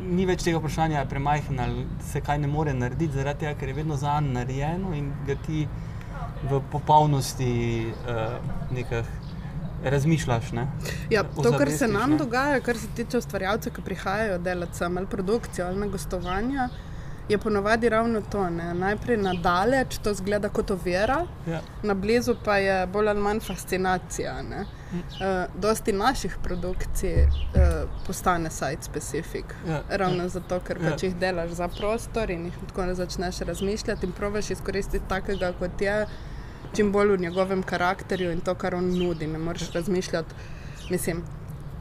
[0.00, 3.68] ni več tega vprašanja, je premajhen ali se kaj ne more narediti, zaradi tega, ker
[3.68, 5.66] je vedno za narejeno in ga ti
[6.48, 7.52] v popolnosti
[7.92, 8.38] uh,
[8.72, 9.02] nekaj
[9.84, 10.52] razmišljaš.
[10.52, 10.66] Ne?
[11.10, 12.16] Ja, to, kar se nam ne?
[12.16, 16.68] dogaja, kar se tiče ustvarjalcev, ki prihajajo delati sem ali produkcijo ali na gostovanja,
[17.28, 18.48] je ponovadi ravno to.
[18.50, 18.74] Ne?
[18.74, 21.60] Najprej na daleč to zgleda kot ovira, Ja.
[21.82, 24.42] na blizu pa je bolj ali manj fascinacija.
[24.42, 24.64] ne.
[24.92, 29.44] Uh, dosti naših produkcij uh, postane site-specific.
[29.68, 30.90] Ja, Ravno zato, ker Ja.
[30.90, 35.52] pač jih delaš za prostor in jih tako ne začneš razmišljati in provaš izkoristiti takega,
[35.58, 36.06] kot je,
[36.76, 39.26] čim bolj v njegovem karakterju in to, kar on nudi.
[39.26, 40.34] Ne moreš razmišljati,
[40.90, 41.22] mislim.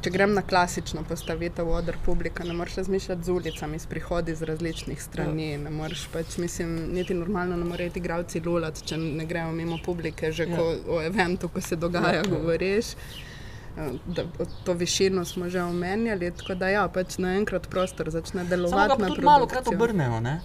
[0.02, 4.44] Če grem na klasično postavitev odr publika, ne moreš razmišljati z ulicami, s prihodi z
[4.44, 5.58] različnih strani.
[5.58, 10.32] Ne moreš pač, mislim, niti normalno ne morejo igravci lulati, če ne gremo mimo publike,
[10.32, 10.58] že Ja.
[10.58, 12.24] ko o eventu, ko se dogaja, Ja.
[12.24, 12.86] govoriš.
[13.78, 14.24] Eh, Da,
[14.64, 18.96] to višino smo že omenjali, tako da ja, pač naenkrat prostor začne Samo delovati ga
[18.98, 20.40] pa tudi malo krat obrnejo, ne?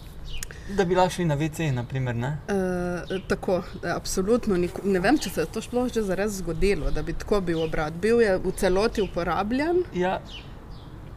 [0.77, 1.71] Da bi lahko šli na WC.
[1.75, 2.37] Naprimer, ne?
[2.49, 3.63] Uh, tako,
[3.95, 4.57] absolutno.
[4.57, 7.63] Niko, ne vem, če se je to sploh že zares zgodilo, da bi tako bil
[7.63, 7.95] obrat.
[8.03, 10.21] Bil je v celoti uporabljen, Ja,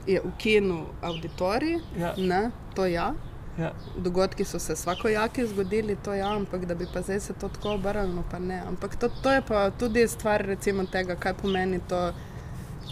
[0.08, 3.14] je v kinu auditorij, ja, ne, to ja.
[3.58, 3.74] ja.
[3.98, 7.76] Dogodki so se svakojaki zgodili, to ja, ampak da bi pa zdaj se to tako
[7.78, 8.62] obrnilo, pa ne.
[8.68, 12.12] Ampak to, to je pa tudi stvar recimo tega, kaj pomeni to.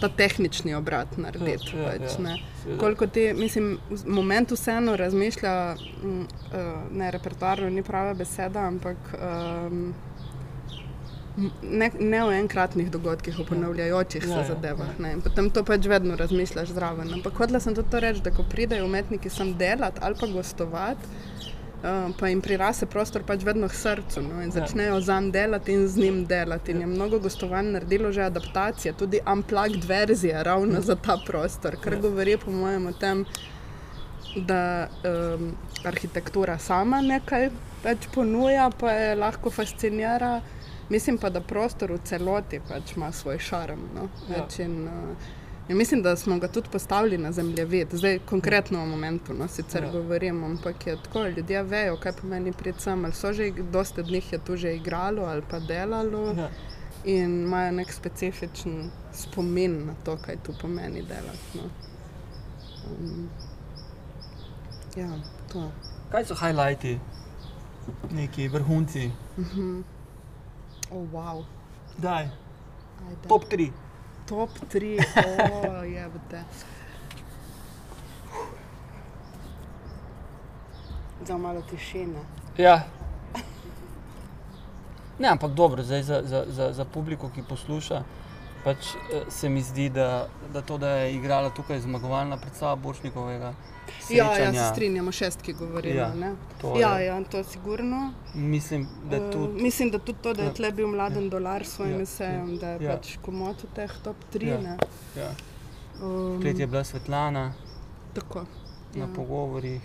[0.00, 1.72] Ta tehnični obrat narediti.
[1.74, 2.24] Ja, ja, pač, ja.
[2.24, 2.36] ne.
[2.62, 2.80] Seveda.
[2.80, 5.54] Koliko ti, mislim, v moment vseeno razmišlja,
[6.02, 9.94] mm, uh, ne repertoarno, ni prava beseda, ampak um,
[11.62, 14.88] ne, ne o enkratnih dogodkih, o ponavljajočih Ja, se ja, zadevah.
[14.98, 15.02] ja.
[15.02, 15.16] Ne.
[15.24, 17.12] Potem to pač vedno razmišljaš zraven.
[17.14, 21.12] Ampak hodila sem tudi to reči, da ko pridejo umetniki sem delati ali pa gostovati.
[21.78, 24.60] Uh, pa jim prirase prostor pač vedno k srcu no, in Ja.
[24.60, 26.70] začnejo za njim delati in z njim delati.
[26.72, 31.92] In je mnogo gostovanj naredilo že adaptacije, tudi unplugged verzije ravno za ta prostor, kar
[31.92, 32.00] Ja.
[32.00, 33.24] govori po mojem o tem,
[34.36, 34.88] da
[35.36, 35.52] um,
[35.84, 37.50] arhitektura sama nekaj
[37.82, 40.40] pač ponuja, pa je lahko fascinira.
[40.88, 43.80] Mislim pa, da prostor v celoti pač ima svoj šarm.
[43.94, 44.08] No?
[44.28, 44.42] Ja.
[44.42, 45.37] Več In, uh,
[45.68, 49.82] in mislim, da smo ga tudi postavili na zemljevid, zdaj konkretno v momentu, no, sicer
[49.82, 49.86] Ja.
[49.86, 49.92] ja.
[49.92, 54.06] govorim, ampak je tako, ljudje vejo, kaj pomeni priti sem, ali so že, dosta od
[54.06, 56.48] njih je tu že igralo ali pa delalo Ja.
[57.04, 61.48] in imajo nek specifičen spomin na to, kaj tu pomeni delati.
[61.54, 61.62] No.
[62.90, 63.28] Um,
[64.96, 65.08] ja,
[65.52, 65.70] to.
[66.10, 66.98] Kaj so highlighti,
[68.10, 69.10] neki vrhunci?
[70.90, 71.44] Oh, wow.
[71.98, 72.22] Daj,
[73.08, 73.28] Ajde.
[73.28, 73.70] top 3.
[74.28, 76.42] Top 3, oh, je te.
[81.24, 82.20] Za malo tišine.
[82.58, 82.84] Ja.
[85.18, 88.02] Ne, ampak dobro, zdaj za, za, za, za publiko, ki posluša,
[88.64, 92.76] pa pač, eh, se mi zdi, da, da to, da je igrala tukaj zmagovalna predstava
[92.76, 93.54] Boršnikovega.
[94.10, 95.94] Ja, ja, srečanja, se strinjamo, šestki govorimo.
[95.94, 98.12] Ja, Ja, to ja, je- ja, to je sigurno.
[98.34, 99.62] Mislim, da Eh, tudi.
[99.62, 100.54] mislim, da tudi to, da je Ja.
[100.54, 102.92] tle bil mladen dolar s svojim Ja, esejem, da je ja.
[102.92, 104.46] pač komot v teh top 3.
[104.46, 104.58] Ja.
[104.60, 104.76] Ja.
[105.16, 105.30] Ja.
[106.02, 107.52] Um, Tretji je bila Svetlana
[108.14, 108.44] Tako.
[108.94, 109.08] na Ja.
[109.08, 109.80] pogovorih.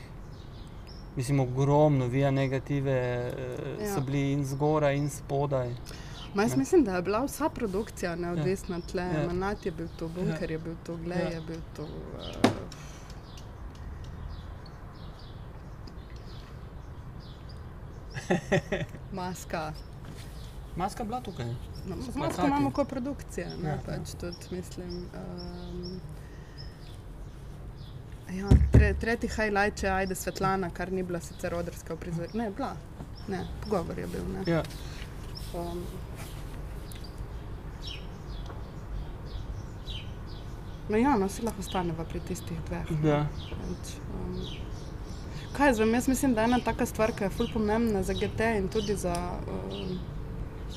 [1.15, 3.33] Mislim, ogromno vija negative eh,
[3.81, 3.93] Ja.
[3.95, 5.69] so bili in zgoraj, in spodaj.
[6.33, 6.57] Ma jaz Ne.
[6.57, 9.01] mislim, da je bila vsa produkcija neodvisna tle.
[9.03, 9.19] Ja.
[9.21, 9.27] Ja.
[9.27, 11.29] Manat je bil to, Bunker je bil to, Glej Ja.
[11.29, 11.83] je bil to.
[11.83, 11.89] Uh,
[19.11, 19.73] Maska.
[20.75, 21.45] Maska bila tukaj.
[21.87, 25.05] No, z Masko imamo koprodukcije, ne, Ja, ja, pač tudi mislim.
[25.13, 25.99] Um,
[28.31, 32.37] ja, tre, tretji highlight je Ajde Svetlana, kar ni bila sicer odrska v prizorišču.
[32.37, 32.75] Ne, bila.
[33.27, 34.23] Ne, pogovor je bil.
[34.33, 34.43] Ne.
[34.51, 34.63] Ja.
[35.53, 35.83] Um,
[40.89, 42.91] no, ja, no, si lahko ostaneva pri tistih dveh.
[42.91, 43.09] no.
[43.09, 43.25] Ja.
[43.49, 44.72] Pač, um,
[45.57, 48.13] kaj jaz vem, jaz mislim, da je ena taka stvar, ki je ful pomembna za
[48.13, 49.13] GT in tudi za,
[49.47, 49.99] um,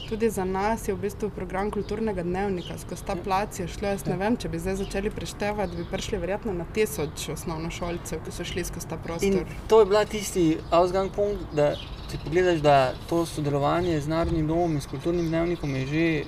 [0.08, 2.78] tudi za nas je v bistvu program kulturnega dnevnika.
[2.78, 6.18] Skozi ta plac je šlo, jaz ne vem, če bi zdaj začeli preštevati, bi prišli
[6.18, 9.44] verjetno na tisoč osnovnošolcev, ki so šli skozi ta In prostor.
[9.68, 11.74] to je bila tisti ausgangspunkt, da
[12.10, 16.24] če pogledaš, da to sodelovanje z Narodnim domom in s kulturnim dnevnikom je že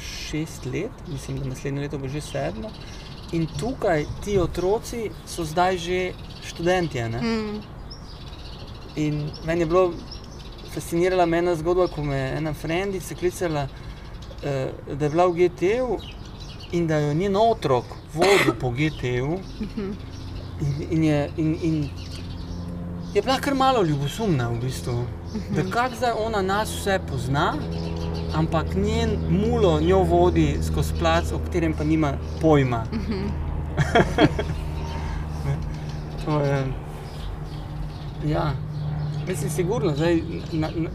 [0.00, 2.70] šest let, mislim, da naslednje leto bo že sedmo.
[3.32, 6.12] In tukaj ti otroci so zdaj že
[6.44, 7.08] študentje.
[7.08, 7.20] Ne?
[7.20, 7.62] Mm,
[8.96, 9.92] In meni je bilo
[10.74, 13.68] fascinirala ena zgodba, ko me je ena frendica klicala,
[14.42, 15.98] eh, da je bila v GT-ju
[16.72, 19.38] in da jo je njen otrok vodil po GT-ju.
[20.60, 21.88] In, in, je, in, in
[23.14, 25.04] je bila kar malo ljubosumna v bistvu.
[25.50, 27.54] Da kako zdaj ona nas vse pozna,
[28.34, 32.84] ampak njen mulo njo vodi skozi plac, o katerem pa nima pojma.
[35.44, 35.56] Ne,
[36.24, 36.64] to je.
[38.26, 38.52] Ja,
[39.28, 40.90] mislim, sigurno, zdaj, na, na,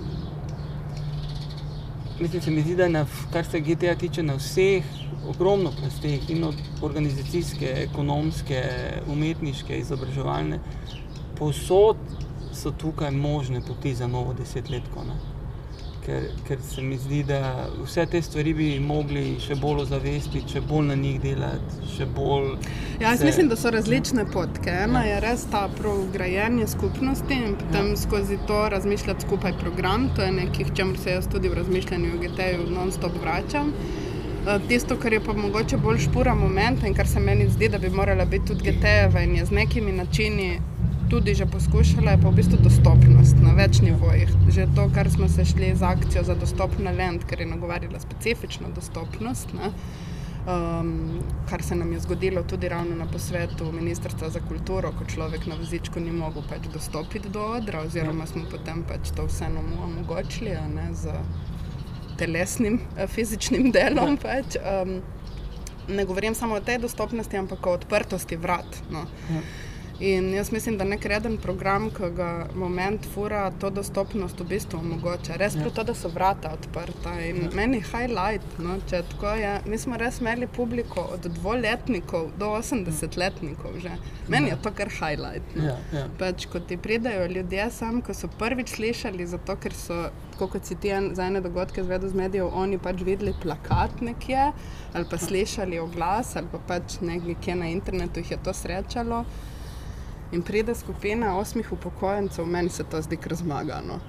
[2.20, 4.84] mislim, se mi zdi, da na, kar se GTA tiče na vseh,
[5.28, 8.64] ogromno plasteh, in od organizacijske, ekonomske,
[9.08, 10.60] umetniške, izobraževalne,
[11.38, 11.98] povsod
[12.54, 15.04] so tukaj možne poti za novo desetletko.
[15.04, 15.29] Ne?
[16.06, 17.40] Ker, ker se mi zdi, da
[17.84, 21.76] vse te stvari bi mogli še bolj ozavestiti, še bolj na njih delati,
[22.16, 22.48] bolj.
[23.00, 24.70] Ja, jaz se- mislim, da so različne potke.
[24.84, 27.98] Ena je res ta prograjenje skupnosti in potem ja.
[27.98, 30.10] skozi to razmišljati skupaj program.
[30.16, 33.74] To je nekaj, čemu se jaz tudi v razmišljanju o GT-ju non-stop vračam.
[34.48, 37.78] Eh, Tisto, kar je pa mogoče bolj špura moment in kar se meni zdi, da
[37.78, 40.60] bi morala biti tudi GT-jeva in je z nekimi načini
[41.10, 44.30] tudi že poskušala, je pa v bistvu dostopnost na več nivojih.
[44.50, 48.70] Že to, kar smo se šli z akcijo za dostopna land, ker je nagovarjala specifično
[48.76, 49.54] dostopnost.
[49.54, 49.74] Ne?
[50.50, 51.20] um,
[51.50, 55.56] kar se nam je zgodilo tudi ravno na posvetu Ministrstva za kulturo, ko človek na
[55.56, 60.56] vozičku ni mogel pač dostopiti do odra, oziroma smo potem pač to vseeno mu omogočili
[60.76, 61.14] ne, z
[62.18, 64.18] telesnim, eh, fizičnim delom.
[64.18, 64.58] Pač.
[64.58, 65.02] Um,
[65.90, 68.84] ne govorim samo o tej dostopnosti, ampak o odprtosti vrat.
[68.92, 69.06] No.
[69.34, 69.42] Ja.
[70.00, 74.80] In jaz mislim, da nek reden program, ki ga moment fura, to dostopnost v bistvu
[74.80, 75.36] omogoča.
[75.36, 75.62] Res Ja.
[75.62, 75.70] ja.
[75.76, 77.20] to, da so vrata odprta.
[77.20, 77.50] In ja.
[77.56, 79.58] meni highlight, no, če tako je.
[79.66, 83.98] Mi smo res imeli publiko od dvoletnikov do 80-letnikov že.
[84.28, 85.56] Meni je to kar highlight.
[85.56, 85.68] No.
[85.68, 86.06] Ja, ja.
[86.20, 90.00] Pač, ko ti pridejo ljudje sem, ko so prvič slišali, zato ker so,
[90.40, 94.52] kot si ti en, za ene dogodke zvedel z medijev, oni pač videli plakat nekje
[94.94, 99.26] ali pa slišali oglas ali pa pač nekje na internetu jih je to srečalo.
[100.32, 104.00] In pride skupina osmih upokojencev, meni se to zdi kar zmagano.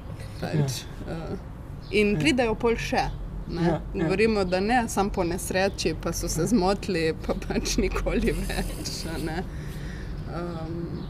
[0.40, 1.38] Pač, uh,
[1.90, 3.08] in pridejo pol še.
[3.50, 3.64] Ne?
[3.64, 4.04] Ja, ja.
[4.04, 8.92] Govorimo, da ne, samo po nesreči, pa so se zmotili, pa pač nikoli več.
[9.24, 9.40] ne.
[10.30, 11.00] Um,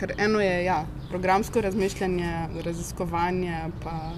[0.00, 0.78] ker eno je ja,
[1.10, 4.12] programsko razmišljanje, raziskovanje, pa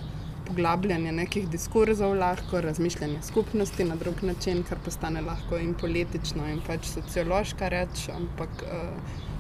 [0.46, 6.60] poglabljanje nekih diskurzov, lahko razmišljanje skupnosti na drug način, kar postane lahko in politično, in
[6.66, 9.31] pač sociološka reč, ampak uh,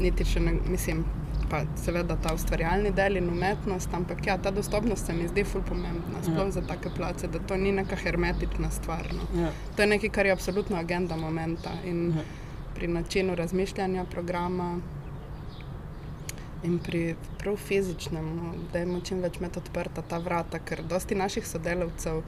[0.00, 1.04] niti še ne, mislim.
[1.50, 5.64] Pa seveda ta ustvarjalni del in umetnost, ampak ja, ta dostopnost se mi zdi ful
[5.66, 6.50] pomembna, sploh ja.
[6.54, 9.08] za take place, da to ni neka hermetična stvar.
[9.16, 9.26] No.
[9.40, 9.48] Ja.
[9.76, 12.22] To je nekaj, kar je absolutno agenda momenta in Ja.
[12.74, 14.78] pri načinu razmišljanja programa
[16.62, 21.14] in pri prav fizičnem, no, da imamo čim več med odprta ta vrata, ker dosti
[21.14, 22.22] naših sodelavcev,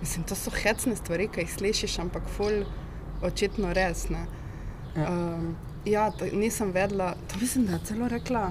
[0.00, 2.62] mislim, to so hecne stvari, ki jih slišiš, ampak ful
[3.22, 4.08] očitno res.
[4.08, 4.24] Ne.
[4.96, 5.10] Ja.
[5.10, 8.50] Um, ja, nisem vedela, to mislim, da je celo rekla.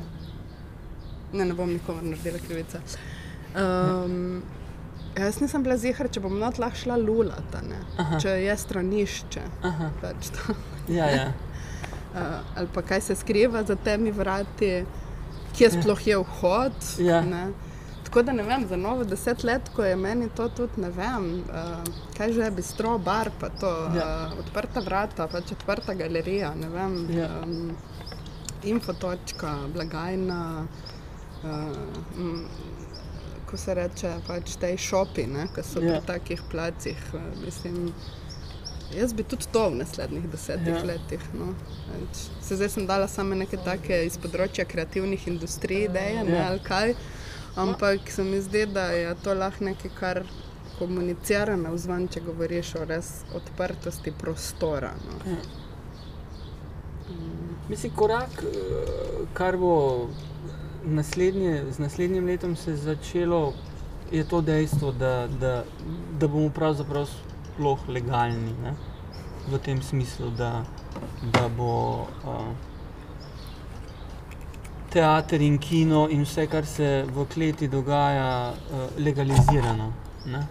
[1.34, 2.82] Ne, ne bom nikomu naredila krivice.
[3.56, 4.42] Um,
[5.20, 7.60] Jaz nisem bila zihar, če bom not lahko šla lulata,
[8.22, 9.42] če je stranišče.
[10.02, 10.56] Pač to.
[10.88, 11.26] Ja, ja.
[12.14, 14.86] Uh, ali pa kaj se skriva za temi vrati,
[15.58, 16.88] kje sploh je vhod.
[17.04, 17.22] Ja.
[17.28, 17.50] ne.
[18.12, 21.28] Tako da ne vem, za novo deset let, ko je meni to tudi ne vem,
[21.40, 21.84] uh,
[22.18, 24.08] kaj že je bistro, bar, pa to Ja.
[24.28, 26.98] uh, odprta vrata, pač odprta galerija, ne vem.
[27.10, 27.30] Ja.
[27.40, 27.72] Um,
[28.64, 30.68] infotočka, blagajna,
[31.44, 31.50] uh,
[32.18, 32.44] m,
[33.46, 35.92] ko se reče, pač te šopi, ne, ki so Ja.
[35.94, 37.00] pri takih placih.
[37.14, 37.94] Uh, mislim,
[38.92, 40.84] jaz bi tudi to v naslednjih desetih Ja.
[40.84, 41.24] letih.
[41.34, 41.54] No.
[42.42, 46.48] Se zdaj sem dala samo neke take iz področja kreativnih industrij, ideje, ne, Ja.
[46.50, 46.96] ali kaj.
[47.56, 50.24] Ampak se mi zdi, da je to lahko nekaj, kar
[50.80, 54.94] komunicira na vzven, če govoriš o res odprtosti prostora.
[55.08, 55.36] No.
[57.70, 59.74] Mislim, korak, eh, kar bo
[60.84, 63.54] naslednje, z naslednjim letom se začelo,
[64.12, 65.64] je to dejstvo, da, da,
[66.20, 68.56] da bomo pravzaprav sploh legalni.
[68.64, 68.74] Ne?
[69.52, 70.64] V tem smislu, da,
[71.34, 72.52] da bo uh,
[74.92, 79.92] teater in kino in vse, kar se v kleti dogaja, uh, legalizirano.
[80.26, 80.44] Ker,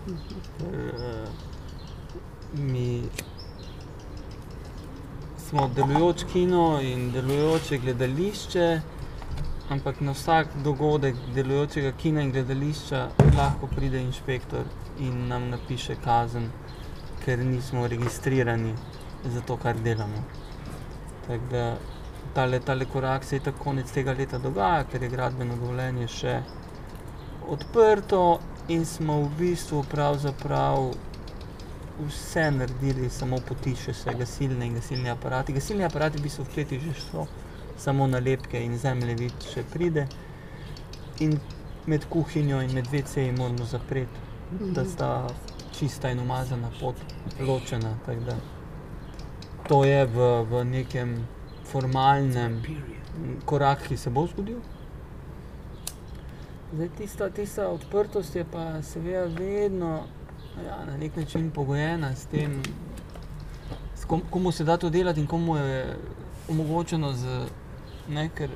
[0.67, 1.29] uh,
[2.53, 3.03] mi
[5.39, 8.67] smo delujoč kino in delujoče gledališče,
[9.71, 14.65] ampak na vsak dogodek delujočega kina in gledališča lahko pride inšpektor
[14.99, 16.51] in nam napiše kazen,
[17.25, 18.75] ker nismo registrirani
[19.25, 20.25] za to, kar delamo.
[21.27, 21.65] Tako da
[22.35, 26.41] tale, tale korak se je tako konec tega leta dogaja, ker je gradbeno dovoljenje še
[27.51, 30.91] odprto in smo v bistvu pravzaprav
[32.07, 35.53] vse naredili, samo potiše se gasilne in gasilni aparati.
[35.53, 37.27] Gasilni aparati v bistvu v kleti že so,
[37.77, 40.07] samo nalepke in zemljevid še pride.
[41.21, 41.41] In
[41.87, 44.21] med kuhinjo in med WC-ji moramo zapreti,
[44.73, 45.27] da sta
[45.73, 46.97] čista in umazana pot
[47.41, 47.95] ločena.
[49.69, 51.27] To je v, v nekem
[51.73, 52.61] formalnem
[53.45, 54.61] korak, ki se bo zgodil.
[56.73, 60.03] Zdaj, tista, tista odprtost je pa seveda vedno
[60.67, 62.63] ja, na nek način pogojena s tem,
[63.97, 65.97] s kom, komu se da to delati in komu je
[66.49, 67.13] omogočeno.
[67.13, 67.47] Z,
[68.09, 68.51] ne, ker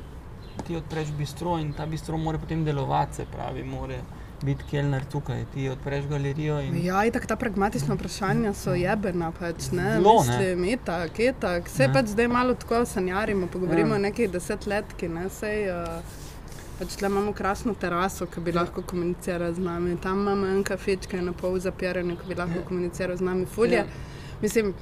[0.66, 3.98] ti odpreš bistro in ta bistro mora potem delovati, se pravi, mora
[4.44, 5.44] biti kelner tukaj.
[5.54, 10.64] Ti odpreš galerijo in Ja, itak ta pragmatična vprašanja so jebena, pač, ne, Zelo, mislim,
[10.66, 11.70] itak, itak.
[11.78, 11.92] Ne.
[11.92, 13.94] pač zdaj malo tako sanjarimo, pogovorimo Ja.
[13.94, 16.22] o nekih desetletki, ne, sej, uh,
[16.78, 18.60] pač tle imamo krasno teraso, ki bi Ja.
[18.60, 22.34] lahko komunicirala z nami, tam imamo en kafič, ki je na pol zapiran, ki bi
[22.34, 22.64] lahko Ja.
[22.64, 23.76] komuniciral z nami, fulje.
[23.76, 23.84] Ja.
[24.42, 24.74] Mislim,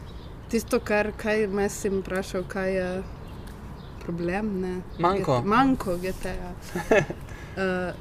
[0.49, 1.13] tisto, kar
[1.49, 3.03] me si vprašal, kaj je
[4.01, 4.75] problem, ne.
[4.99, 5.41] Manko.
[5.41, 6.53] GT Manko, GTA.
[7.53, 7.93] Uh,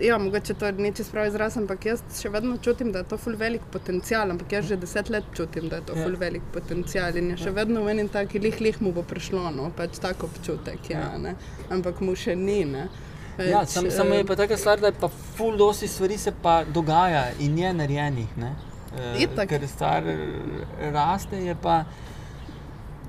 [0.00, 3.16] ja, mogoče to ni čisto pravi izraz, ampak jaz še vedno čutim, da je to
[3.18, 4.30] ful velik potencial.
[4.30, 6.04] Ampak jaz že deset let čutim, da je to Ja.
[6.04, 9.50] ful velik potencial in je še vedno v enem taki lih, lih mu bo prišlo,
[9.50, 11.18] no, pač tako občutek, ja, Ja.
[11.18, 11.34] ne.
[11.70, 12.64] ampak mu še ni.
[12.64, 12.88] Ne.
[13.40, 16.18] Ja, Pač, sam, samo je eh, pa taka stvar, da je pa ful dosti stvari
[16.18, 18.36] se pa dogaja in je narejenih.
[18.36, 18.54] Ne?
[18.96, 19.48] Eh, Itak.
[19.48, 20.02] ker stvar
[20.92, 21.84] raste, je pa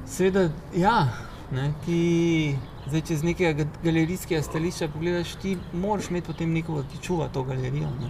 [0.05, 1.07] seveda, ja,
[1.51, 2.57] ne, ti
[2.87, 7.43] zdaj čez nekega ga- galerijskega stališča pogledaš, ti moraš imeti potem nekoga, ki čuva to
[7.43, 7.89] galerijo.
[8.01, 8.09] Ne?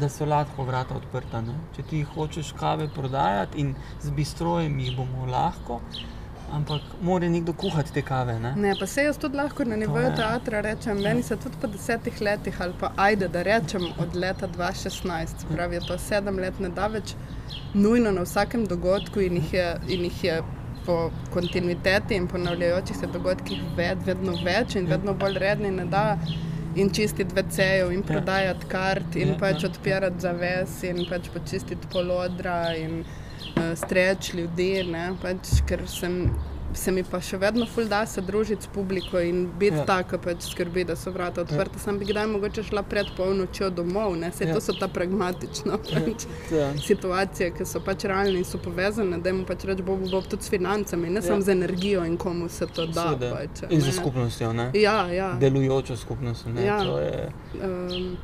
[0.00, 1.40] Da so lahko vrata odprta.
[1.40, 1.54] Ne?
[1.76, 5.80] Če ti hočeš kave prodajati in z bistrojem jih bomo lahko,
[6.52, 8.38] ampak mora nekdo kuhati te kave.
[8.40, 8.52] Ne?
[8.56, 12.20] Ne, pa se jaz tudi lahko na nivoju teatra rečem, meni se tudi po desetih
[12.20, 16.60] letih, ali pa ajde, da rečem od leta 2016, se pravi, je to sedem let,
[16.60, 17.14] ne da več
[17.74, 20.42] nujno na vsakem dogodku in jih je, in jih je
[20.88, 26.04] po kontinuiteti in ponavljajočih se dogodkih ved, vedno več in vedno bolj redni, ne da
[26.80, 29.68] in čistiti VC-jev in prodajati kart in Ja, pač ja.
[29.68, 36.20] odpirati zaves in pač počistiti polodra in uh, streč ljudi, ne, pač, ker sem,
[36.74, 39.78] se mi pa še vedno ful da se družiti s publiko in biti Ja.
[39.78, 39.84] ja.
[39.86, 41.76] taka, pač skrbi, da so vrata odprta.
[41.76, 41.80] Ja.
[41.80, 44.48] Sem bi kdaj mogoče šla pred polnočjo domov, ne, se Ja.
[44.48, 44.54] ja.
[44.54, 46.72] to so ta pragmatična pač, Ja.
[46.78, 50.42] situacije, ki so pač realne in so povezane, da jim pač reč bo, bo tudi
[50.42, 51.16] s financami, ne Ja.
[51.16, 51.22] ja.
[51.22, 53.02] samo z energijo in komu se to da.
[53.08, 53.34] Seveda.
[53.34, 53.80] Pač, In ne.
[53.80, 54.70] za skupnostjo, ne?
[54.74, 55.32] Ja, ja.
[55.34, 56.46] delujočo skupnost.
[56.46, 56.64] Ne?
[56.64, 56.84] Ja.
[56.84, 58.16] To je, Um,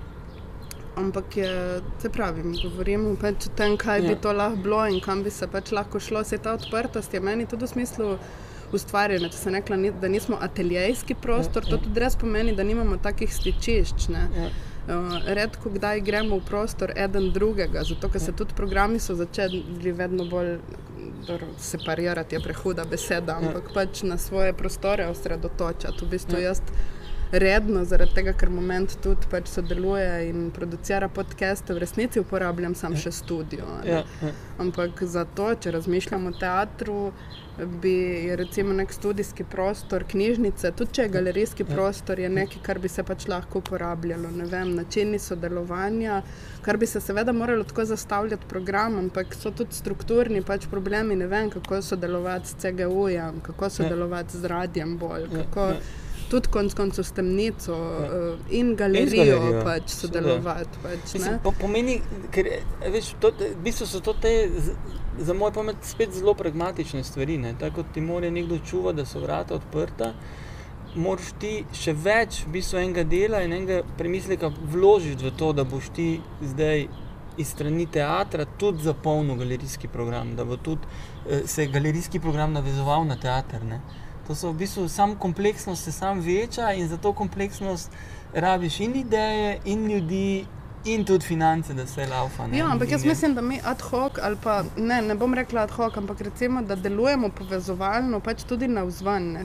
[0.97, 4.05] ampak je, se pravi, govorimo pač o tem, kaj ja.
[4.05, 4.14] Ja.
[4.14, 6.24] bi to lahko bilo in kam bi se pač lahko šlo.
[6.24, 8.18] Se ta odprtost je meni tudi v smislu
[8.74, 9.30] ustvarjanja.
[9.30, 11.82] Če sem rekla, da nismo ateljejski prostor, Ja, to ja.
[11.86, 14.09] tudi res pomeni, da nimamo takih stičišč.
[14.14, 14.28] Ne.
[14.36, 14.49] ja.
[14.84, 19.92] Uh, redko kdaj gremo v prostor eden drugega, zato ker se tudi programi so začeli
[19.97, 20.59] vedno bolj
[21.57, 26.05] separirati, je prehuda beseda, ampak pač na svoje prostore osredotočati.
[26.05, 26.53] V bistvu Ja.
[26.53, 26.61] jaz
[27.33, 32.97] redno, zaradi tega, ker moment tudi pač sodeluje in producira podcaste, v resnici uporabljam sam
[32.97, 33.66] še studio.
[33.85, 34.35] Ja, ja.
[34.59, 37.12] Ampak za to, če razmišljam o teatru,
[37.83, 41.75] bi recimo nek študijski prostor, knjižnice, tudi če je galerijski Ja.
[41.75, 44.31] prostor, je nekaj, kar bi se pač lahko uporabljalo.
[44.31, 46.22] Ne vem, načini sodelovanja,
[46.62, 51.16] kar bi se seveda moralo tako zastavljati program, ampak so tudi strukturni pač problemi.
[51.16, 55.22] Ne vem, kako sodelovati s CGU-jem, kako sodelovati z radiem bolj.
[55.22, 55.77] Ja, Kako, ja.
[56.31, 58.33] Tudi konc koncev s temnico Ja.
[58.33, 60.79] uh, in galerijo, galerijo, pač sodelovati.
[60.83, 62.01] Pač, Mislim, po, pomeni,
[62.31, 64.33] ker eh, veš, to, v bistvu so to te,
[65.18, 67.39] za moj pamet, spet zelo pragmatične stvari.
[67.39, 67.55] ne.
[67.61, 70.12] Tako ti mora nekdo čuvati, da so vrata odprta,
[70.95, 75.64] moraš ti še več v bistvu enega dela in enega premisleka vložiti v to, da
[75.64, 76.87] boš ti zdaj
[77.37, 80.87] iz strani teatra tudi zapolnil galerijski program, da bo tudi
[81.29, 83.64] eh, se galerijski program navezoval na teater.
[83.64, 83.81] Ne.
[84.27, 87.91] To so v bistvu sam kompleksnost se sam veča in za to kompleksnost
[88.35, 90.47] rabiš in ideje, in ljudi,
[90.85, 92.47] in tudi finance, da se laufa.
[92.47, 92.59] ne.
[92.59, 95.70] Ja, ampak jaz mislim, da mi ad hoc, ali pa ne, ne bom rekla ad
[95.70, 99.39] hoc, ampak recimo, da delujemo povezovalno, pač tudi na vzven.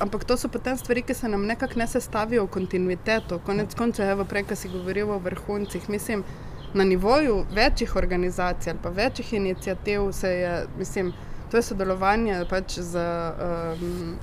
[0.00, 3.38] Ampak to so potem stvari, ki se nam nekako ne sestavijo v kontinuiteto.
[3.38, 6.24] Konec koncev, evo prej, ko si govoril o vrhuncih, mislim,
[6.74, 11.12] na nivoju večjih organizacij ali pa večjih inicijativ se je, mislim,
[11.52, 14.16] to je sodelovanje pač z um,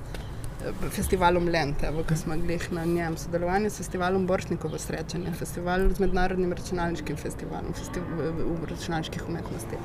[0.90, 6.52] festivalom Lente, ki smo glih na njem, sodelovanje s festivalom Boršnikovo srečanje, festival z mednarodnim
[6.52, 9.78] računalniškim festivalom festi v računalniških umetnosti.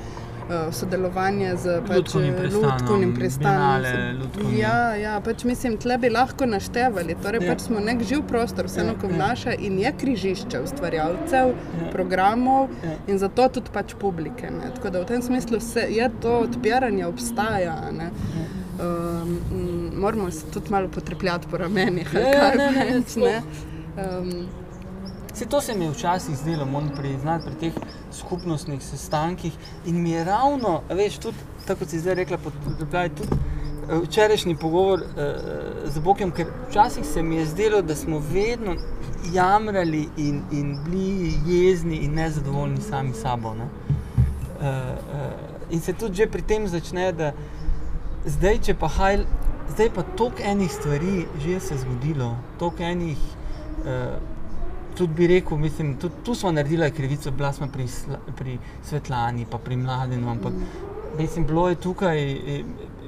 [0.46, 3.82] Uh, sodelovanje z pač, Lutkovnim prestanom, Lutkovnim prestanom.
[3.82, 4.58] Bienale Lutkovni.
[4.60, 7.16] Ja, ja, pač mislim, tle bi lahko naštevali.
[7.22, 7.46] Torej, Ja.
[7.48, 7.54] ja.
[7.54, 9.14] pač smo nek živ prostor, vseeno, Ja, ko ja.
[9.14, 11.86] vnaša in je križišče ustvarjalcev, Ja.
[11.86, 11.90] ja.
[11.92, 12.94] programov ja.
[13.06, 14.50] in zato tudi pač publike.
[14.50, 14.70] Ne.
[14.76, 17.80] Tako da v tem smislu se, je to odpiranje obstaja.
[17.90, 18.10] Ne.
[18.76, 19.40] Um,
[19.96, 22.14] moramo se tudi malo potrepljati po ramenih.
[22.14, 23.42] Ja, ja, ne, ne, ne, ne.
[24.20, 24.48] Um,
[25.36, 27.82] Se to se mi je včasih zdelo, moram priznati, pri teh
[28.12, 29.52] skupnostnih sestankih.
[29.86, 31.36] In mi je ravno, veš, tudi
[31.66, 37.04] tako kot si zdaj rekla, podprej tudi eh, včerajšnji pogovor uh, z Bokom, ker včasih
[37.04, 38.76] se mi je zdelo, da smo vedno
[39.32, 43.54] jamrali in, in bili jezni in nezadovoljni sami sabo.
[43.54, 43.64] Ne?
[43.64, 47.32] Uh, uh, in se tudi že pri tem začne, da
[48.24, 49.26] zdaj, če pa haj,
[49.74, 53.18] zdaj pa toliko enih stvari že se je zgodilo, toliko enih.
[53.78, 54.36] Uh,
[54.96, 57.86] tudi bi rekel, mislim, tudi tu smo naredili krivico, bila smo pri,
[58.36, 61.18] pri Svetlani, pa pri Mladenu, ampak mm.
[61.18, 62.64] mislim, bilo je tukaj eh,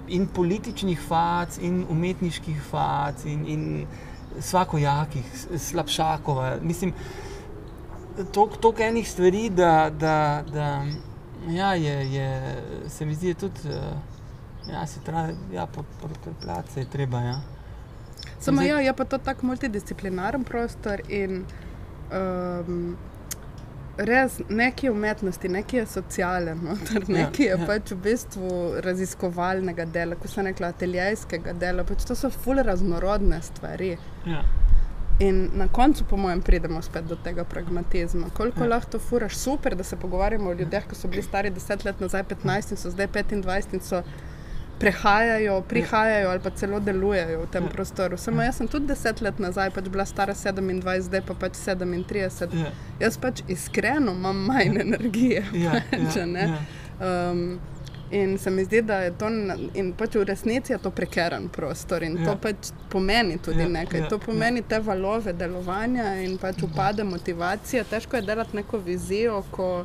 [0.08, 3.86] in političnih fac, in umetniških fac, in, in
[4.40, 6.56] svakojakih, s- slabšakova.
[6.62, 6.92] Mislim,
[8.32, 10.84] toliko enih stvari, da, da, da
[11.48, 14.17] ja, je, je, se mi zdi tudi, eh,
[14.70, 15.66] ja, se treba, ja,
[16.00, 17.40] potrpljati se je treba, ja.
[18.40, 21.44] Samo Zdaj- ja, je pa to tako multidisciplinaren prostor in
[22.12, 22.96] um,
[23.98, 27.66] res neki umetnosti, neki je socialen, noter, Ja, neki je ja.
[27.66, 28.50] pač v bistvu
[28.80, 31.84] raziskovalnega dela, kot sem rekla, ateljejskega dela.
[31.84, 33.96] Pač to so ful raznorodne stvari.
[34.26, 34.42] ja.
[35.20, 38.28] In na koncu, po mojem, pridemo spet do tega pragmatizma.
[38.30, 38.64] Koliko Ja.
[38.64, 38.70] ja.
[38.70, 42.22] lahko furaš, super, da se pogovarjamo o ljudeh, ki so bili stari 10 let nazaj,
[42.24, 44.02] 15 in so zdaj 25 in so
[44.78, 47.68] prehajajo, prihajajo ali pa celo delujejo v tem Ja.
[47.68, 47.72] ja.
[47.72, 48.16] prostoru.
[48.16, 52.54] Samo jaz sem tudi 10 let nazaj pač bila stara 27, zdaj pa pač 37.
[52.54, 52.70] Ja.
[53.00, 55.44] Jaz pač iskreno imam manj energije.
[55.54, 56.40] Ja, pač, ja, a ne.
[56.42, 56.58] ja.
[57.30, 57.58] Um,
[58.10, 59.28] in se mi zdi, da je to,
[59.74, 62.22] in pač v resnici je to prekeren prostor in ja.
[62.22, 62.26] Ja.
[62.26, 62.56] to pač
[62.88, 64.00] pomeni tudi Ja, ja, nekaj.
[64.00, 64.68] ja, Ja, to pomeni ja.
[64.68, 67.84] te valove delovanja in pač upade motivacije.
[67.84, 69.84] Težko je delati neko vizijo, ko,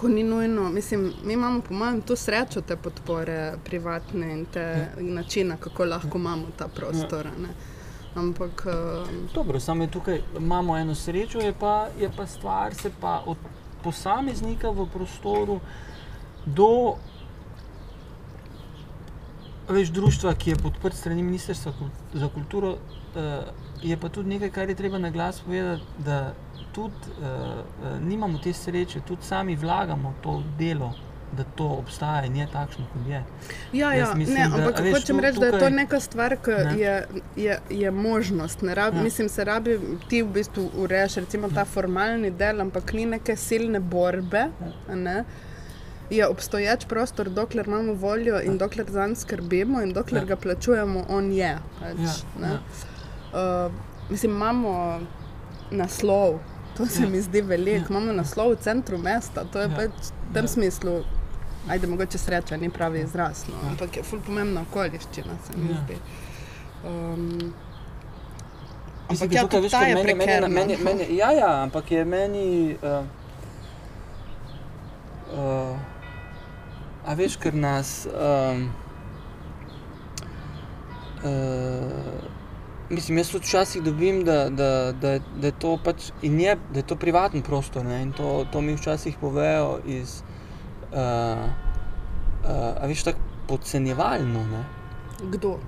[0.00, 0.68] ko ni nujno.
[0.70, 4.88] Mislim, mi imamo, po mojem, tu srečo te podpore privatne in te ja.
[4.98, 7.26] načine, kako lahko imamo ta prostor.
[7.26, 7.48] Ja.
[8.14, 8.66] Ampak.
[8.66, 13.36] Um, Dobro, samo tukaj imamo eno srečo, je pa, je pa stvar se pa od
[13.82, 15.60] posameznika v prostoru
[16.46, 16.96] do
[19.68, 21.72] več društva, ki je podprt strani Ministrstva
[22.14, 22.76] za kulturo,
[23.16, 23.50] eh,
[23.82, 26.32] je pa tudi nekaj, kar je treba na glas povedati, da
[26.78, 27.62] tudi eh,
[28.02, 30.94] nimamo te sreče, tudi sami vlagamo to delo.
[31.30, 33.18] Da to obstaja in je takšno, kot je.
[33.72, 36.36] Ja, ja, mislim, ne, da, ampak a veš, hočem reči, da je to neka stvar,
[36.38, 36.72] ki Ne.
[36.78, 36.94] je,
[37.36, 38.62] je, je možnost.
[38.62, 38.98] Ne Rab, Ja.
[38.98, 39.04] ja.
[39.04, 39.74] Mislim, se rabi
[40.08, 44.46] ti v bistvu ureješ recimo ta formalni del, ampak ni neke silne borbe.
[44.88, 45.24] a Ne?
[46.10, 50.26] Je obstoječ prostor, dokler imamo voljo in dokler zanj skrbimo in dokler Ja.
[50.26, 51.52] ga plačujemo, on je.
[51.80, 51.98] Pač,
[52.40, 52.58] Ja, ja.
[53.30, 53.72] Uh,
[54.08, 55.00] mislim, imamo
[55.72, 56.38] naslov,
[56.78, 57.08] to se Ja.
[57.08, 57.76] mi zdi veliko.
[57.84, 57.90] Ja.
[57.90, 59.76] Imamo naslov v centru mesta, to je Ja.
[59.76, 60.48] pač v tem Ja.
[60.48, 61.04] smislu.
[61.68, 63.68] Ajde, mogoče sreča ni pravi izraz, no, Ja.
[63.68, 65.76] ampak je ful pomembna okoliščina, se mi Ja.
[65.78, 65.96] zdi.
[66.84, 67.52] Um,
[69.08, 70.48] ampak ja, tukaj, veš, ta je meni, meni, prekerna.
[70.48, 72.76] meni, meni, ja, ja, ampak je meni.
[72.82, 73.04] Uh,
[75.34, 75.76] uh,
[77.06, 78.06] a veš, ker nas.
[78.06, 78.70] Um,
[81.24, 82.37] uh,
[82.90, 86.86] mislim, jaz včasih dobim, da, da, da, da je to pač in je, da je
[86.86, 87.84] to privaten prostor.
[87.84, 90.22] Ne, in to, to mi včasih povejo iz.
[90.92, 91.44] Uh,
[92.44, 93.18] uh, veš, tako
[93.48, 94.44] podcenjevalno.
[94.46, 94.64] Ne?
[95.30, 95.48] Kdo?
[95.48, 95.58] Uh,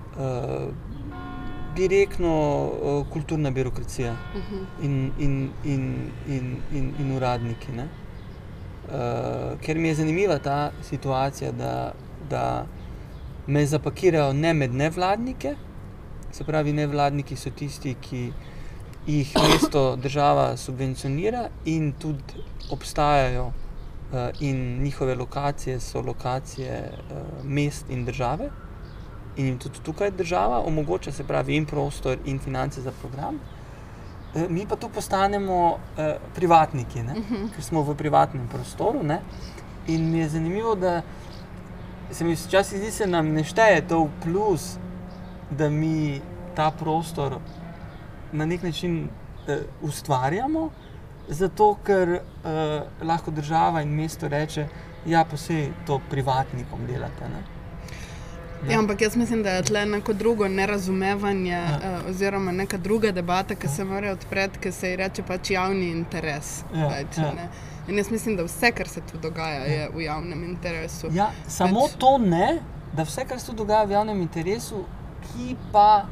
[1.77, 2.33] direktno
[2.67, 4.85] uh, kulturna birokracija Uh -huh.
[4.85, 7.73] in, in, in, in, in, in uradniki.
[7.73, 7.85] ne.
[7.85, 11.93] Uh, ker mi je zanimiva ta situacija, da,
[12.31, 12.67] da
[13.47, 15.55] me zapakirajo ne med nevladnike,
[16.33, 18.33] se pravi, nevladniki so tisti, ki
[19.07, 23.53] jih mesto država subvencionira in tudi obstajajo.
[24.11, 28.49] Uh, in njihove lokacije so lokacije uh, mest in države,
[29.37, 33.39] in jim tudi tukaj država omogoča, se pravi, in prostor, in finance za program.
[34.35, 37.15] Eh, Mi pa tu postanemo eh, privatniki, ne?
[37.55, 39.03] ker smo v privatnem prostoru.
[39.03, 39.21] Ne?
[39.87, 41.03] In mi je zanimivo, da
[42.11, 44.77] se mi včasih zdi, da nam ne šteje to v plus,
[45.51, 46.21] da mi
[46.55, 47.39] ta prostor
[48.33, 49.09] na nek način
[49.49, 50.71] eh, ustvarjamo,
[51.29, 52.21] zato ker eh,
[53.03, 54.67] lahko država in mesto reče,
[55.07, 57.29] ja, pa se to privatnikom delate.
[57.29, 57.43] Ne?
[58.69, 61.59] Ja, ampak jaz mislim, da je tle neko drugo nerazumevanje, Ja.
[61.61, 62.01] ja.
[62.05, 65.91] uh, oziroma neka druga debata, ki se mora odpreti, ki se ji reče pač javni
[65.91, 66.63] interes.
[66.75, 67.33] Ja, pač, ja.
[67.33, 67.49] ne.
[67.89, 71.09] In jaz mislim, da vse, kar se tu dogaja, je v javnem interesu.
[71.13, 72.59] Ja, samo Pač- to ne,
[72.93, 74.85] da vse, kar se tu dogaja v javnem interesu,
[75.33, 76.07] ki pa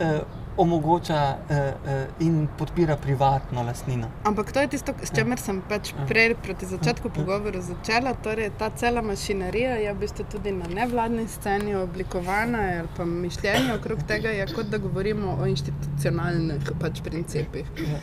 [0.00, 0.20] eh,
[0.56, 1.56] omogoča eh,
[1.86, 4.08] eh, in podpira privatno lastnino.
[4.24, 6.06] Ampak to je tisto, s čimer sem pač Ja.
[6.06, 8.14] prej proti začetku pogovora začela.
[8.14, 13.74] Torej, ta cela mašinerija je v bistvu tudi na nevladni sceni oblikovana, ali pa mišljenje
[13.74, 17.66] okrog tega je kot da govorimo o institucionalnih pač, principih.
[17.78, 17.98] Ja.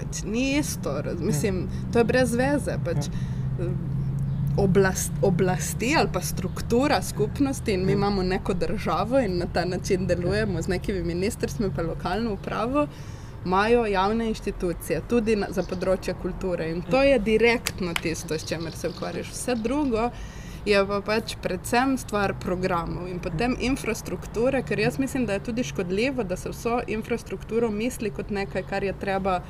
[0.00, 2.78] Pač ni isto, mislim, to je brez veze.
[2.84, 3.12] Pač,
[4.56, 10.06] Oblast, oblasti ali pa struktura skupnosti, in mi imamo neko državo in na ta način
[10.06, 12.86] delujemo z nekimi ministrstvi, pa lokalno upravo,
[13.44, 16.70] imajo javne inštitucije, tudi na, za področje kulture.
[16.70, 19.30] In to je direktno tisto, s čimer se ukvarjaš.
[19.30, 25.32] Vse drugo je pa pač predvsem stvar programov in potem infrastrukture, ker jaz mislim, da
[25.32, 29.40] je tudi škodljivo, da se vso infrastrukturo misli kot nekaj, kar je treba